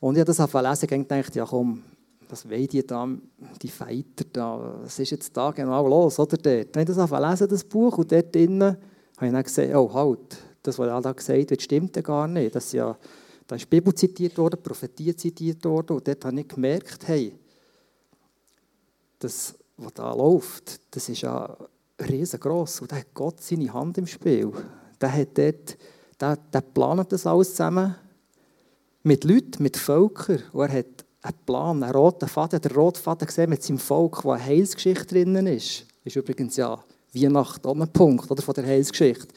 [0.00, 1.82] Und ich habe das lesen und gedacht, ja komm,
[2.30, 3.06] was wollen die da,
[3.60, 6.74] die Fighter da, was ist jetzt da genau los, oder dort?
[6.74, 8.74] Dann habe ich das lesen, das Buch, und dort drinnen
[9.18, 12.26] habe ich dann gesagt, oh halt, das, was er da gesagt hat, stimmt ja gar
[12.26, 12.54] nicht.
[12.54, 12.96] Das ja,
[13.46, 17.34] da ist die Bibel zitiert worden, Prophetie zitiert worden, und dort habe ich gemerkt, hey,
[19.18, 21.56] das, was da läuft, das ist ja
[22.00, 22.82] riesengroß.
[22.82, 24.52] Und da hat Gott seine Hand im Spiel.
[25.00, 25.76] Der hat dort
[26.20, 27.94] der, der plant das alles zusammen
[29.02, 30.42] mit Leuten, mit Völkern.
[30.52, 32.60] Und er hat einen Plan, einen roten Faden.
[32.60, 35.86] Der rote Faden gesehen mit seinem Volk, wo eine Heilsgeschichte drinnen ist.
[36.04, 36.82] Ist übrigens ja
[37.14, 39.28] Weihnachten auch ein Punkt oder, von der Heilsgeschichte.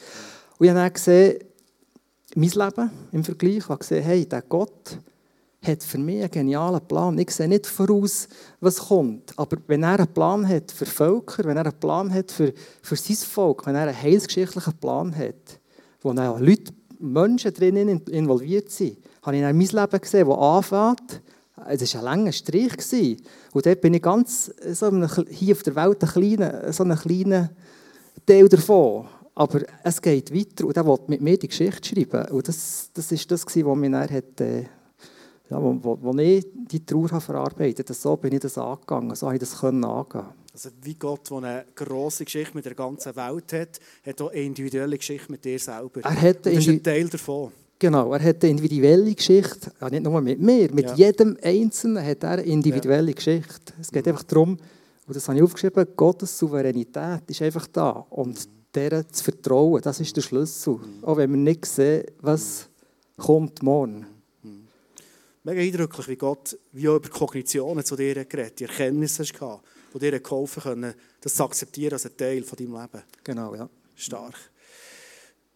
[0.58, 1.38] Und ich habe dann gesehen,
[2.34, 4.98] mein Leben im Vergleich, ich habe gesehen, hey, der Gott
[5.62, 7.18] hat für mich einen genialen Plan.
[7.18, 8.28] Ich sehe nicht voraus,
[8.60, 9.32] was kommt.
[9.36, 12.96] Aber wenn er einen Plan hat für Völker, wenn er einen Plan hat für, für
[12.96, 15.60] sein Volk, wenn er einen heilsgeschichtlichen Plan hat,
[16.00, 21.22] wo Leute, Menschen drinnen involviert sind, habe ich in mein Leben gesehen, das anfängt.
[21.68, 23.18] Es war ein langer Strich.
[23.52, 24.90] Und dort bin ich ganz so
[25.28, 27.50] hier auf der Welt ein kleiner, so ein kleiner
[28.26, 29.06] Teil davon.
[29.34, 32.30] Aber es geht weiter und er will mit mir die Geschichte schreiben.
[32.32, 34.64] Und das, ist das, was mich dann hat, äh,
[35.52, 37.98] ja, wo, wo, wo ich die Trauer verarbeitet habe.
[37.98, 41.64] So bin ich das angegangen, so habe ich das angehen Also wie Gott, der eine
[41.74, 46.00] grosse Geschichte mit der ganzen Welt hat, hat auch eine individuelle Geschichte mit dir selber.
[46.02, 47.52] Er hat das ist ein Teil davon.
[47.78, 50.94] Genau, er hat eine individuelle Geschichte, ja, nicht nur mit mir, mit ja.
[50.94, 53.14] jedem Einzelnen hat er eine individuelle ja.
[53.14, 53.74] Geschichte.
[53.80, 54.56] Es geht einfach darum,
[55.06, 58.06] und das habe ich aufgeschrieben, Gottes Souveränität ist einfach da.
[58.08, 58.50] Und mhm.
[58.72, 60.74] der zu vertrauen, das ist der Schlüssel.
[60.74, 61.04] Mhm.
[61.04, 62.68] Auch wenn wir nicht sehen, was
[63.16, 64.06] kommt morgen.
[65.44, 69.98] Mega eindrücklich, wie Gott wie auch über Kognitionen zu dir geredet die Erkenntnisse gehabt, die
[69.98, 73.02] dir geholfen haben, das zu akzeptieren als ein Teil von deinem Leben.
[73.24, 73.68] Genau, ja.
[73.96, 74.34] Stark.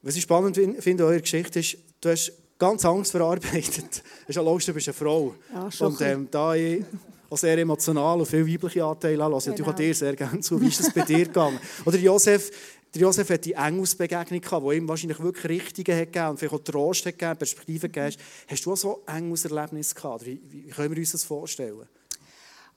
[0.02, 3.90] Was ich spannend finde an eurer Geschichte ist, du hast ganz Angst verarbeitet.
[3.90, 5.34] Das ist ja logisch, du bist eine Frau.
[5.52, 6.84] Ja, und ähm, da ich
[7.28, 9.56] auch sehr emotional und viele weibliche Anteile habe, ich genau.
[9.56, 10.60] natürlich auch dir sehr gerne zu.
[10.60, 11.58] Wie ist es bei dir gegangen?
[11.84, 12.50] Oder Josef,
[12.96, 16.54] der Josef hat die Engelsbegegnung gehabt, die ihm wahrscheinlich wirklich Richtige hat gegeben und vielleicht
[16.54, 18.16] auch Trost hat gegeben, Perspektive gegeben.
[18.48, 20.24] Hast du auch so Engelserlebnisse gehabt?
[20.24, 21.86] Wie, wie können wir uns das vorstellen?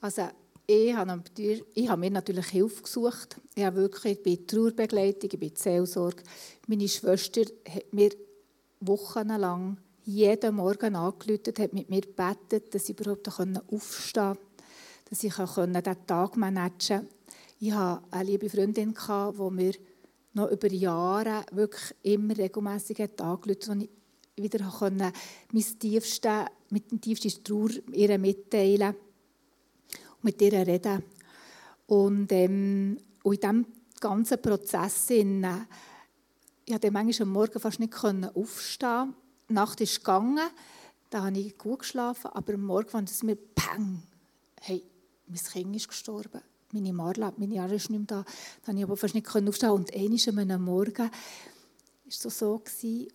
[0.02, 0.30] Also
[0.66, 1.24] ich habe,
[1.74, 3.40] ich habe mir natürlich Hilfe gesucht.
[3.56, 6.22] Ich habe wirklich bei Trauerbegleitung, bei Seelsorge.
[6.68, 8.12] Meine Schwester hat mir
[8.80, 14.42] wochenlang jeden Morgen angerufen, hat mit mir gebetet, dass ich überhaupt aufstehen konnte,
[15.10, 17.08] dass ich diesen Tag managen konnte.
[17.60, 19.74] Ich hatte eine liebe Freundin, die mir
[20.34, 23.90] noch über Jahre wirklich immer regelmässig angerufen hat,
[24.36, 24.64] ich wieder
[25.52, 29.10] mein tiefste, mit dem tiefsten Trauer ihr mitteilen konnte
[30.22, 31.04] mit ihr reden.
[31.88, 33.66] Und, ähm, und in diesem
[34.00, 35.46] ganzen Prozess, in,
[36.66, 39.16] ich konnte manchmal am Morgen fast nicht aufstehen.
[39.50, 40.50] Die Nacht ist gegangen,
[41.10, 44.04] da habe ich gut geschlafen, aber am Morgen fand es mir peng.
[44.62, 44.84] Hey,
[45.28, 46.42] mein Kind ist gestorben.
[46.72, 48.24] Meine Marla, meine Jahre ist nicht mehr da.
[48.24, 49.72] Da konnte ich aber fast nicht aufstehen.
[49.72, 51.12] Und einmal am Morgen war
[52.08, 52.62] es so, so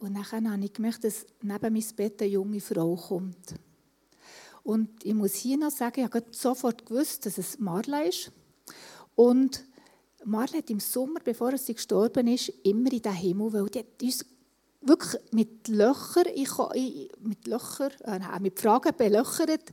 [0.00, 3.54] Und dann habe ich gemerkt, dass neben mein Bett eine junge Frau kommt.
[4.64, 8.32] Und ich muss hier noch sagen, ich habe sofort gewusst, dass es Marla ist.
[9.14, 9.64] Und
[10.24, 14.02] Marla hat im Sommer, bevor sie gestorben ist, immer in den Himmel, weil die hat
[14.02, 14.24] uns
[14.86, 19.70] wirklich mit Löchern, ich, ich, mit Löcher, äh, mit Fragen belöchert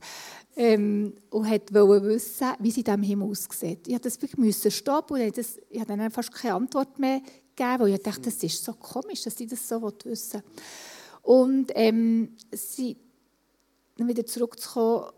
[0.56, 3.86] ähm, und wollte wissen, wie sie diesem Himmel aussieht.
[3.86, 7.20] Ich musste das wirklich stoppen und das, ich habe dann fast keine Antwort mehr
[7.54, 10.42] gegeben, weil ich dachte, das ist so komisch, dass sie das so wissen.
[11.22, 12.96] Und ähm, sie,
[13.96, 15.10] wieder zurückzukommen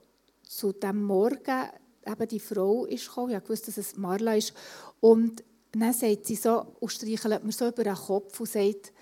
[0.43, 1.69] zu dem Morgen,
[2.07, 4.53] eben die Frau ist gekommen, ich wusste, dass es Marla ist,
[5.01, 8.93] und dann sagt sie so, und streichelt mir so über den Kopf und sagt,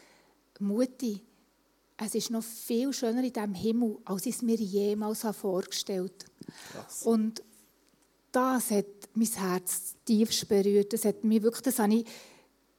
[0.62, 1.20] Mutti,
[1.96, 6.24] es ist noch viel schöner in diesem Himmel, als ich es mir jemals vorgestellt
[6.74, 7.08] habe.
[7.08, 7.42] Und
[8.32, 10.92] das hat mein Herz tief berührt.
[10.92, 12.06] Das hat mich wirklich, das habe ich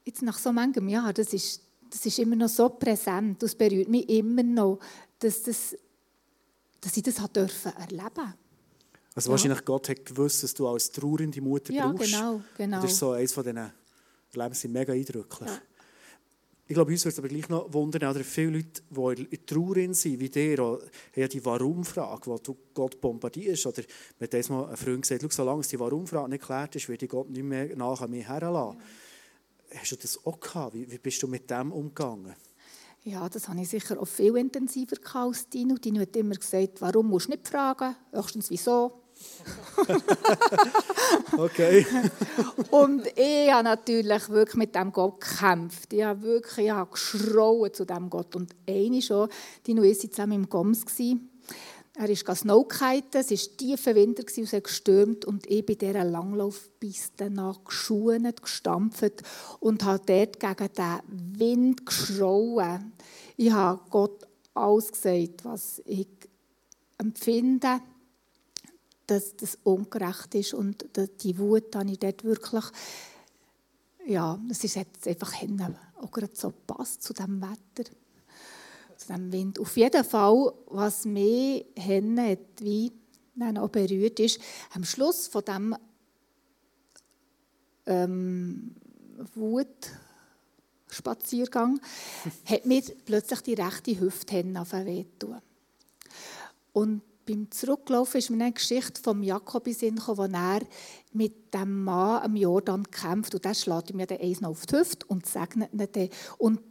[0.04, 3.88] jetzt nach so manchem Jahr, das ist, das ist immer noch so präsent, das berührt
[3.88, 4.80] mich immer noch,
[5.20, 5.76] dass das
[6.84, 8.34] dass ich das dürfen erleben
[9.16, 12.12] Also wahrscheinlich Gott hat gewusst, dass du als trauernde Mutter ja, brauchst.
[12.12, 12.82] Ja, genau, genau.
[12.82, 13.72] Das ist so eines von diesen
[14.34, 15.50] Erlebnissen, sind mega eindrücklich.
[15.50, 15.62] Ja.
[16.66, 19.94] Ich glaube, uns würde es aber gleich noch wundern, oder viele Leute, die in Trauer
[19.94, 20.80] sind, wie dir, haben
[21.16, 23.66] ja die Warum-Frage, wo du Gott bombardierst.
[23.68, 23.84] Oder
[24.18, 27.30] mir hat einmal ein Freund gesagt, solange die Warum-Frage nicht geklärt ist, werde ich Gott
[27.30, 28.80] nicht mehr nach an mir herlassen.
[28.80, 29.80] Ja.
[29.80, 30.74] Hast du das auch gehabt?
[30.74, 32.34] Wie, wie bist du mit dem umgegangen?
[33.04, 35.76] Ja, das habe ich sicher auch viel intensiver als Dino.
[35.76, 39.03] Dino hat immer gesagt, warum musst du nicht fragen, höchstens wieso.
[41.38, 41.86] okay.
[42.72, 45.94] und ich habe natürlich wirklich mit dem Gott gekämpft.
[45.94, 48.36] Ich habe wirklich ich habe geschrauen zu dem Gott.
[48.36, 49.30] Und eine schon, und
[49.68, 50.86] ich waren zusammen im Goms.
[51.96, 56.04] Er ist Snowkiten, es war tiefer Winter und es hat gestürmt und ich bin dieser
[56.04, 59.22] Langlaufpiste nach geschuht, gestampft
[59.60, 62.94] und habe dort gegen den Wind geschrauen.
[63.38, 66.08] Ich habe Gott alles gesagt, was ich
[66.98, 67.80] empfinde,
[69.08, 70.86] dass das ungerecht ist und
[71.22, 72.64] die Wut habe ich dort wirklich,
[74.06, 75.62] ja, es ist jetzt einfach hin,
[76.02, 77.90] auch gerade so passt zu diesem Wetter.
[78.98, 79.60] zu diesem Wind.
[79.60, 82.92] Auf jeden Fall, was mich hat, wie
[83.36, 84.40] dann auch berührt ist,
[84.74, 85.76] am Schluss von diesem
[87.86, 88.76] ähm,
[89.36, 91.80] Wutspaziergang
[92.46, 95.42] hat mir plötzlich die rechte Hüfte wehtun.
[96.74, 100.62] Und beim Zurücklaufen ist mir eine Geschichte vom Jakob in Sinn gekommen, wo er
[101.14, 103.34] mit dem Mann am Jordan kämpft.
[103.36, 106.10] Und der schlägt mir eins noch auf die Hüfte und segnet ihn dann.
[106.38, 106.62] Und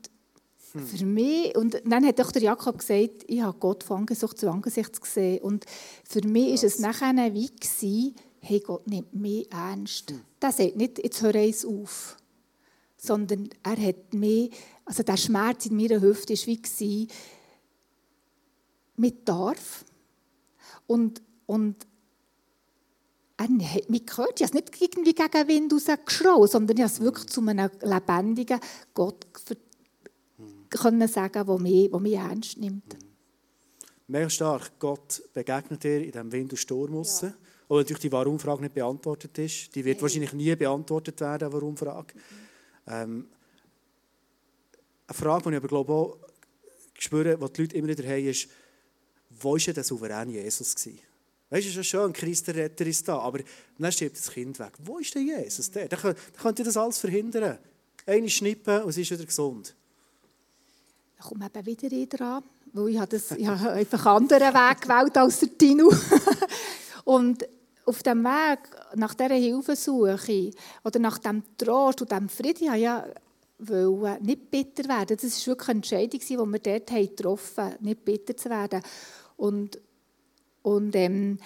[0.72, 0.86] hm.
[0.86, 4.50] für mich, und dann hat auch der Jakob gesagt, ich habe Gott von Angesicht zu
[4.50, 5.42] Angesicht gesehen.
[5.42, 5.64] Und
[6.04, 10.10] für mich war es nachher wie gewesen, hey, Gott nimmt mich ernst.
[10.10, 10.20] Hm.
[10.40, 12.16] Der sagt nicht, jetzt höre ich auf.
[12.96, 14.52] Sondern er hat mich,
[14.84, 17.08] also der Schmerz in meiner Hüfte war wie gewesen,
[18.96, 19.84] mit darf
[20.92, 21.86] und, und
[23.36, 24.40] er hat mich gehört.
[24.40, 27.40] Ich habe es nicht irgendwie gegen den Wind rausgeschrien, sondern ich habe es wirklich zu
[27.40, 28.60] einem lebendigen
[28.94, 29.26] Gott
[30.78, 32.96] können sagen, der mich, der mich ernst nimmt.
[34.06, 34.78] Mega stark.
[34.78, 37.22] Gott begegnet dir in diesem Wind und Sturm raus.
[37.22, 37.34] Ja.
[37.64, 39.74] Obwohl natürlich die Warum-Frage nicht beantwortet ist.
[39.74, 40.02] Die wird hey.
[40.02, 42.14] wahrscheinlich nie beantwortet werden, Warum-Frage.
[42.14, 42.92] Mhm.
[42.92, 43.26] Ähm,
[45.06, 46.18] eine Frage, die ich aber glaube auch
[46.98, 48.48] spüre, die die Leute immer wieder haben, ist,
[49.42, 50.74] wo war der souveräne Jesus?
[50.74, 50.98] Gewesen?
[51.50, 53.40] Weißt du, es ist ja schön, Christ der Retter ist da, aber
[53.78, 54.72] dann stirbt das Kind weg.
[54.78, 55.70] Wo ist der Jesus?
[55.70, 57.58] Der, der, der könnte das alles verhindern.
[58.06, 59.74] Eine schnippen und es ist wieder gesund.
[61.18, 64.80] Da komme eben wieder ich dran, weil ich das, ich habe einfach einen anderen Weg
[64.80, 65.92] gewählt als der Tino.
[67.04, 67.46] und
[67.84, 68.58] auf dem Weg
[68.94, 70.50] nach dieser Hilfesuche
[70.84, 73.06] oder nach dem Trost und dem Frieden, ich ja
[73.58, 75.16] wollen, nicht bitter werden.
[75.20, 78.82] Das war wirklich eine Entscheidung, die wir dort getroffen haben, nicht bitter zu werden.
[79.42, 79.80] Und,
[80.62, 81.36] und ähm,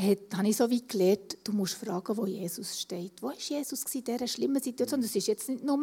[0.00, 3.20] habe ich so wie gelernt, du musst fragen, wo Jesus steht.
[3.20, 5.02] Wo war Jesus in dieser schlimmen Situation?
[5.02, 5.80] Das ist jetzt nicht nur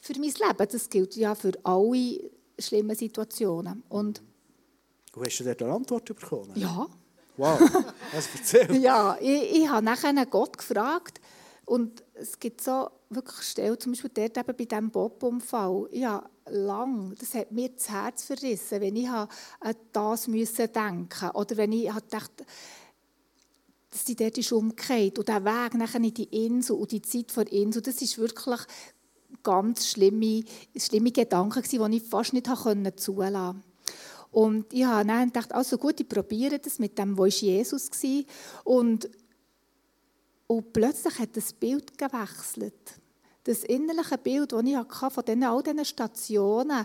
[0.00, 3.82] für mein Leben, das gilt ja für alle schlimmen Situationen.
[3.90, 4.22] Und,
[5.14, 6.52] und hast du dort eine Antwort bekommen?
[6.54, 6.86] Ja.
[7.36, 7.60] Wow,
[8.14, 8.76] was erzähl.
[8.80, 11.20] ja, ich, ich habe nachher Gott gefragt
[11.66, 15.90] und es gibt so wirklich Stellen, zum Beispiel dort eben bei diesem Bob-Unfall,
[16.48, 19.28] lang, das hat mir das Herz verrissen, wenn ich an
[19.92, 22.44] das müssen denken oder wenn ich dachte,
[23.90, 27.32] dass die dort ist umgekehrt und der Weg nachher in die Insel und die Zeit
[27.32, 28.60] vor Insel, das ist wirklich
[29.42, 30.44] ganz schlimme,
[30.76, 33.62] schlimme Gedanken die ich fast nicht zulassen konnte.
[34.30, 37.90] Und ich habe dann gedacht, also gut, ich probiere das mit dem, wo ist Jesus
[37.90, 38.24] war.
[38.64, 39.08] Und
[40.46, 43.00] und plötzlich hat das Bild gewechselt.
[43.46, 44.76] Das innerliche Bild, das ich
[45.12, 46.84] von all diesen Stationen,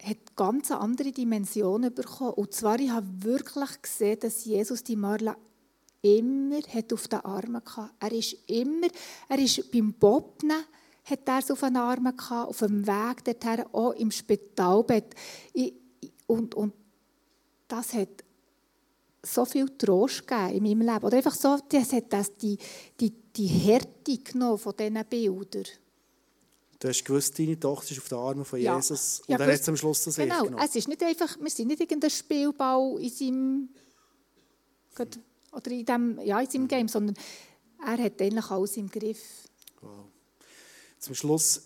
[0.00, 2.34] hat ganz andere Dimensionen bekommen.
[2.34, 5.36] Und zwar, ich habe wirklich gesehen, dass Jesus die Marla
[6.02, 7.90] immer hat auf den Armen hatte.
[7.98, 8.86] Er ist immer,
[9.28, 10.62] er ist beim Bobnen,
[11.02, 15.16] hat er es auf den Armen gehabt, auf dem Weg dorthin, auch im Spitalbett.
[16.28, 16.74] und, und
[17.66, 18.22] das hat
[19.20, 21.06] so viel Trost gegeben in meinem Leben.
[21.06, 22.56] Oder einfach so, das hat das die,
[23.00, 25.64] die, die Härte genommen von diesen Bildern.
[26.78, 29.36] Du hast gewusst, deine Tochter ist auf den Armen von Jesus ja.
[29.36, 31.80] und ja, er hat am Schluss das Genau, es ist nicht einfach, wir sind nicht
[31.80, 33.68] irgendein Spielball in seinem,
[35.52, 37.16] oder in, dem, ja, in seinem Game, sondern
[37.84, 39.48] er hat eigentlich alles im Griff.
[39.80, 40.06] Wow.
[40.98, 41.62] Zum Schluss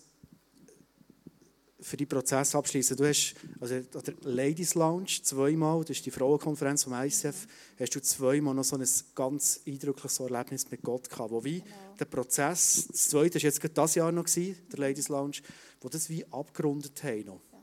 [1.81, 2.97] für die Prozess abschließen.
[2.97, 7.47] Du hast also der Ladies Lounge zweimal, das ist die Frauenkonferenz vom ICF,
[7.79, 11.75] hast du zweimal noch so ein ganz eindrückliches Erlebnis mit Gott gehabt, wo wie genau.
[11.99, 15.37] der Prozess, das zweite war jetzt gerade das Jahr noch gewesen, der Ladies Lounge,
[15.81, 17.41] wo das wie abgerundet haben noch.
[17.51, 17.59] Ja,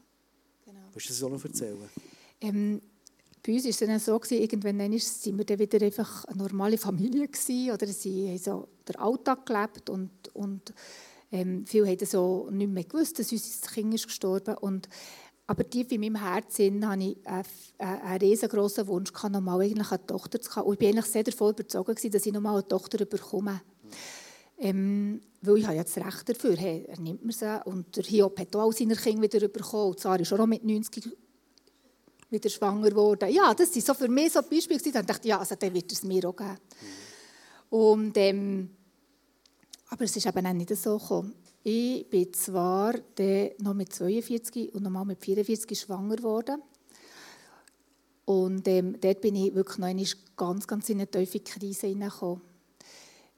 [0.64, 0.80] genau.
[0.92, 1.76] Willst du das auch noch erzählen?
[2.40, 2.80] Ähm,
[3.46, 6.78] bei uns war es dann so, gewesen, irgendwann waren wir dann wieder einfach eine normale
[6.78, 10.74] Familie gewesen, oder sie haben so den Alltag gelebt und, und
[11.32, 14.88] ähm, viele haben so nicht mehr gewusst, dass unser Kind ist gestorben ist.
[15.46, 17.16] aber tief in meinem Herzen hatte ich
[17.78, 20.66] einen, riesengroßen Wunsch, nochmal eine Tochter zu haben.
[20.66, 23.60] Und ich war eigentlich sehr davon überzeugt, dass ich nochmal eine Tochter bekomme.
[24.58, 27.60] Ähm, weil ich habe ja das Recht dafür, hey, er nimmt mir sie.
[27.66, 29.90] Und der Hiob hat auch all seine Kinder wieder bekommen.
[29.90, 31.16] Und Sarah ist auch mit 90
[32.30, 33.30] wieder schwanger geworden.
[33.30, 34.80] Ja, das waren so für mich so Beispiele.
[34.92, 36.58] Dann dachte ich, ja, also, dann wird es mir auch geben.
[37.70, 38.70] Und ähm,
[39.88, 41.34] aber es ist eben auch nicht so gekommen.
[41.62, 42.94] Ich bin zwar
[43.58, 46.62] noch mit 42 und nochmal mit 44 schwanger geworden.
[48.24, 52.42] Und ähm, dort bin ich wirklich noch ganz, ganz in eine tiefe Krise hineingekommen.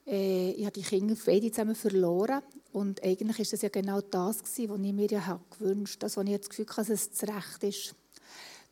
[0.07, 2.43] Äh, ich habe die Kinder beide zusammen verloren.
[2.73, 6.13] Und eigentlich war das ja genau das, was ich mir ja gewünscht habe.
[6.13, 7.95] Das, ich das Gefühl hatte, dass es das Recht ist,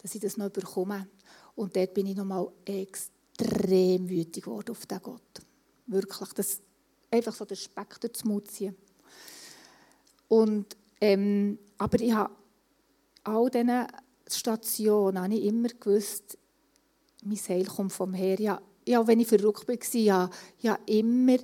[0.03, 1.07] dass ich das noch bekomme.
[1.55, 5.43] Und dort bin ich nochmal extrem wütig geworden auf den Gott.
[5.87, 6.33] Wirklich.
[6.35, 6.61] Das,
[7.17, 8.77] einfach so den Speck durchs Mund ziehen.
[10.29, 12.35] Und, ähm, aber ich habe
[13.25, 13.87] all diesen
[14.29, 16.39] Station habe ich immer gewusst,
[17.25, 18.43] mein Heil kommt vom Herrn.
[18.43, 21.39] Ja, ja wenn ich verrückt war, ja, ja immer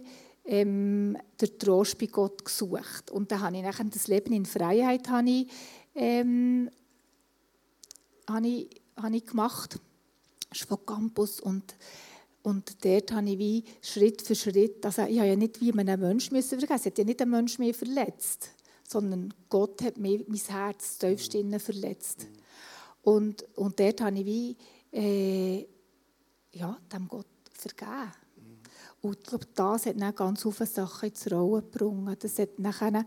[0.44, 3.10] ähm, der Trost bei Gott gesucht.
[3.10, 5.46] Und dann habe ich nachher das Leben in Freiheit habe ich,
[5.94, 6.70] ähm,
[8.28, 9.78] habe ich, habe ich gemacht.
[10.48, 11.74] Das ist von Campus und
[12.42, 16.00] und dort habe ich wie Schritt für Schritt, also ich habe ja nicht wie einen
[16.00, 18.50] Menschen müssen vergessen, es hat ja nicht einen Menschen mehr verletzt,
[18.88, 22.26] sondern Gott hat mir mein Herz tiefst verletzt.
[23.02, 24.56] Und, und dort habe ich wie,
[24.92, 25.66] äh,
[26.52, 28.12] ja, dem Gott vergeben.
[29.00, 32.22] Und ich glaube, das hat dann ganz viele Sachen ins Rollen gebracht.
[32.22, 33.04] Das hat nachher,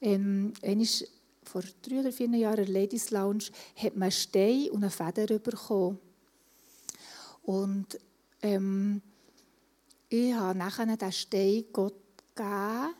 [0.00, 0.52] ähm,
[1.44, 3.44] vor drei oder vier Jahren in der Ladies Lounge,
[3.76, 5.98] hat man einen Stein und eine Feder bekommen.
[7.42, 7.98] Und
[8.42, 9.00] ähm,
[10.08, 11.94] ich habe nachher den Stein Gott
[12.34, 12.94] gegeben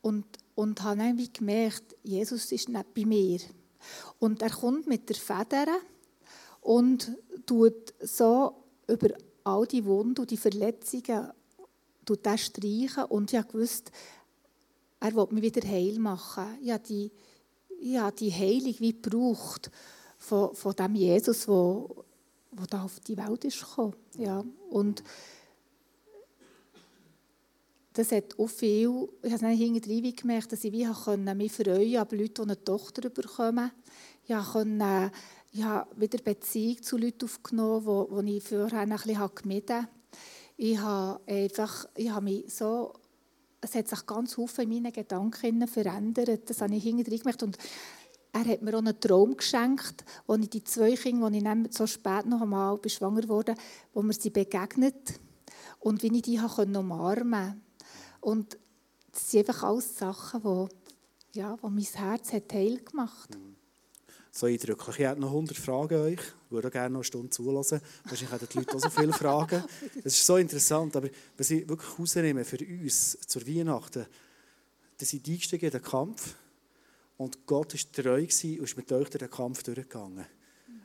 [0.00, 0.24] und,
[0.54, 3.40] und habe dann wie gemerkt, Jesus ist nicht bei mir.
[4.18, 5.66] Und er kommt mit der Feder
[6.60, 7.12] und
[7.44, 8.54] tut so
[8.88, 9.08] über
[9.44, 11.30] all die Wunden und die Verletzungen
[12.04, 13.92] tut das streichen und ich wusste,
[15.00, 16.58] er will mich wieder heil machen.
[16.62, 17.12] Ich habe die,
[17.80, 19.70] ich habe die Heilung wie gebraucht
[20.16, 21.86] von, von dem Jesus, der,
[22.52, 23.94] der da auf die Welt ist gekommen.
[24.18, 25.02] Ja, und
[27.92, 30.86] das hat auch viel, ich habe es hinterher gemerkt, dass ich wie
[31.34, 33.70] mich freuen an Leute, die eine Tochter bekommen.
[34.26, 35.10] Ich konnte
[35.52, 39.88] ich habe wieder Beziehung zu Leuten aufgenommen, die, ich vorher ein bisschen gemieden habe.
[40.58, 42.92] Ich habe, einfach, ich habe mich so,
[43.62, 46.50] es hat sich ganz viel in meinen Gedanken verändert.
[46.50, 47.42] Das habe ich hinterher gemerkt.
[47.42, 47.56] Und
[48.44, 51.86] er hat mir auch einen Traum geschenkt, wo ich die zwei Kinder, die ich so
[51.86, 53.54] spät noch einmal schwanger wurde,
[53.92, 55.20] wo mir sie begegnet
[55.80, 57.56] und wie ich die umarmen konnte.
[58.20, 58.58] Und
[59.12, 63.56] das sind einfach alles Sachen, die, ja, die mein Herz hat heil gemacht haben
[64.36, 64.98] so eindrücklich.
[64.98, 66.20] Ich hätte noch 100 Fragen euch.
[66.20, 67.80] Ich würde auch gerne noch eine Stunde zulassen.
[68.04, 69.64] Wahrscheinlich hätten die Leute auch so viele Fragen.
[70.04, 70.96] Das ist so interessant.
[70.96, 74.06] Aber was ich wirklich herausnehme für uns zur Weihnachten,
[74.98, 76.34] dass ich eingestiegen in den Kampf
[77.16, 80.26] und Gott war treu und ist mit euch durch den Kampf durchgegangen.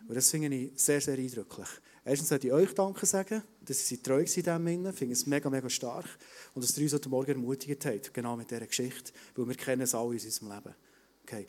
[0.07, 1.67] Und das finde ich sehr, sehr eindrücklich.
[2.03, 5.49] Erstens möchte ich euch Danke sagen, dass Sie treu in diesem Ich finde es mega,
[5.49, 6.05] mega stark.
[6.53, 9.13] Und dass ihr uns heute Morgen ermutigt habt, genau mit dieser Geschichte.
[9.35, 10.75] Weil wir kennen es alle in unserem Leben.
[11.23, 11.47] Okay.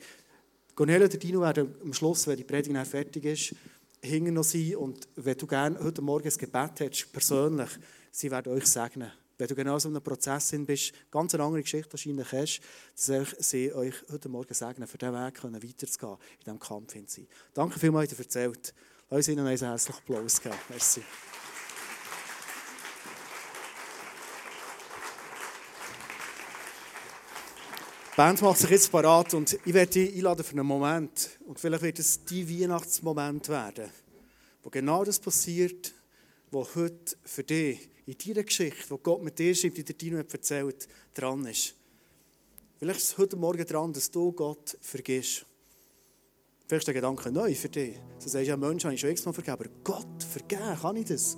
[0.75, 3.55] Cornelia und Dino werden am Schluss, wenn die Predigt fertig ist,
[4.01, 4.75] hinten noch sein.
[4.75, 7.69] Und wenn du gerne heute Morgen ein Gebet hättest, persönlich,
[8.11, 9.11] sie werden euch segnen.
[9.43, 12.61] Wenn du genau so in einem Prozess bist, ganz eine andere Geschichte wahrscheinlich hast,
[12.95, 17.27] dass sie euch heute Morgen segnen, für diesen Weg weiterzugehen, in diesem Kampf hin sein.
[17.53, 18.73] Danke vielmals, dass ihr erzählt.
[19.09, 20.55] Lass uns ihnen einen herzlichen Applaus geben.
[20.69, 21.01] Merci.
[28.11, 31.31] Die Band macht sich jetzt parat und ich werde dich einladen für einen Moment.
[31.45, 33.89] Und vielleicht wird es dein Weihnachtsmoment werden,
[34.63, 35.93] wo genau das passiert,
[36.49, 40.17] was heute für dich in deiner Geschichte, die Gott mit dir schreibt, die dir Dino
[40.17, 41.75] erzählt, dran ist.
[42.77, 45.45] Vielleicht ist es heute Morgen dran, dass du Gott vergisst.
[46.67, 47.95] Vielleicht ist der Gedanke neu für dich.
[48.21, 51.37] Du sagst, ja, Menschen habe ich schon x-mal vergeben, aber Gott vergeben, kann ich das?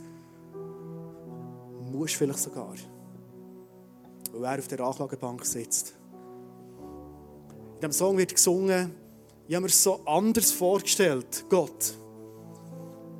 [1.91, 2.75] Muss vielleicht sogar.
[4.31, 5.93] Weil er auf der Anklagebank sitzt.
[7.75, 8.95] In diesem Song wird gesungen,
[9.47, 11.93] ich habe mir so anders vorgestellt, Gott.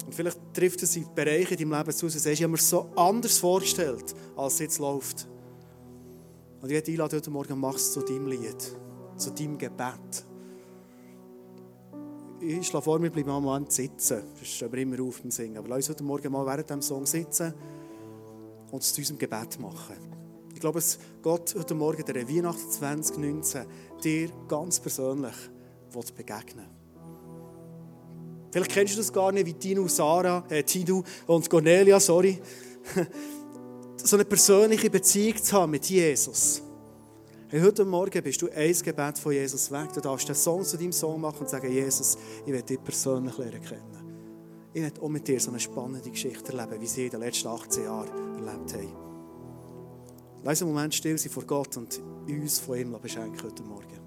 [0.06, 2.52] Und vielleicht trifft es in Bereiche in deinem Leben zu, wo du sagst, ich habe
[2.52, 5.28] mir so anders vorgestellt, als es jetzt läuft.
[6.62, 8.78] Und ich werde einladen, heute Morgen mach es zu deinem Lied,
[9.18, 10.26] zu deinem Gebet.
[12.40, 14.22] Ich schlage vor, wir bleiben mal einen Moment sitzen.
[14.40, 15.58] Das stehen wir immer auf beim Singen.
[15.58, 17.54] Aber lass uns heute Morgen mal während diesem Song sitzen
[18.72, 19.96] und es zu unserem Gebet machen.
[20.54, 23.66] Ich glaube, dass Gott heute Morgen, der Weihnachten 2019,
[24.04, 25.36] dir ganz persönlich
[26.16, 26.75] begegnen
[28.56, 32.42] Vielleicht kennst du das gar nicht, wie Tino, Sarah, äh, Tino und Cornelia, sorry.
[33.98, 36.62] so eine persönliche Beziehung zu haben mit Jesus.
[37.50, 39.92] Hey, heute Morgen bist du ein Gebet von Jesus weg.
[39.94, 43.38] Du darfst den Song zu deinem Song machen und sagen, Jesus, ich will dich persönlich
[43.38, 44.70] lernen kennen.
[44.72, 47.50] Ich möchte auch mit dir so eine spannende Geschichte erleben, wie sie in den letzten
[47.50, 48.94] 18 Jahren erlebt haben.
[50.46, 54.05] Lass einen Moment still sein vor Gott und uns von ihm beschenken heute Morgen.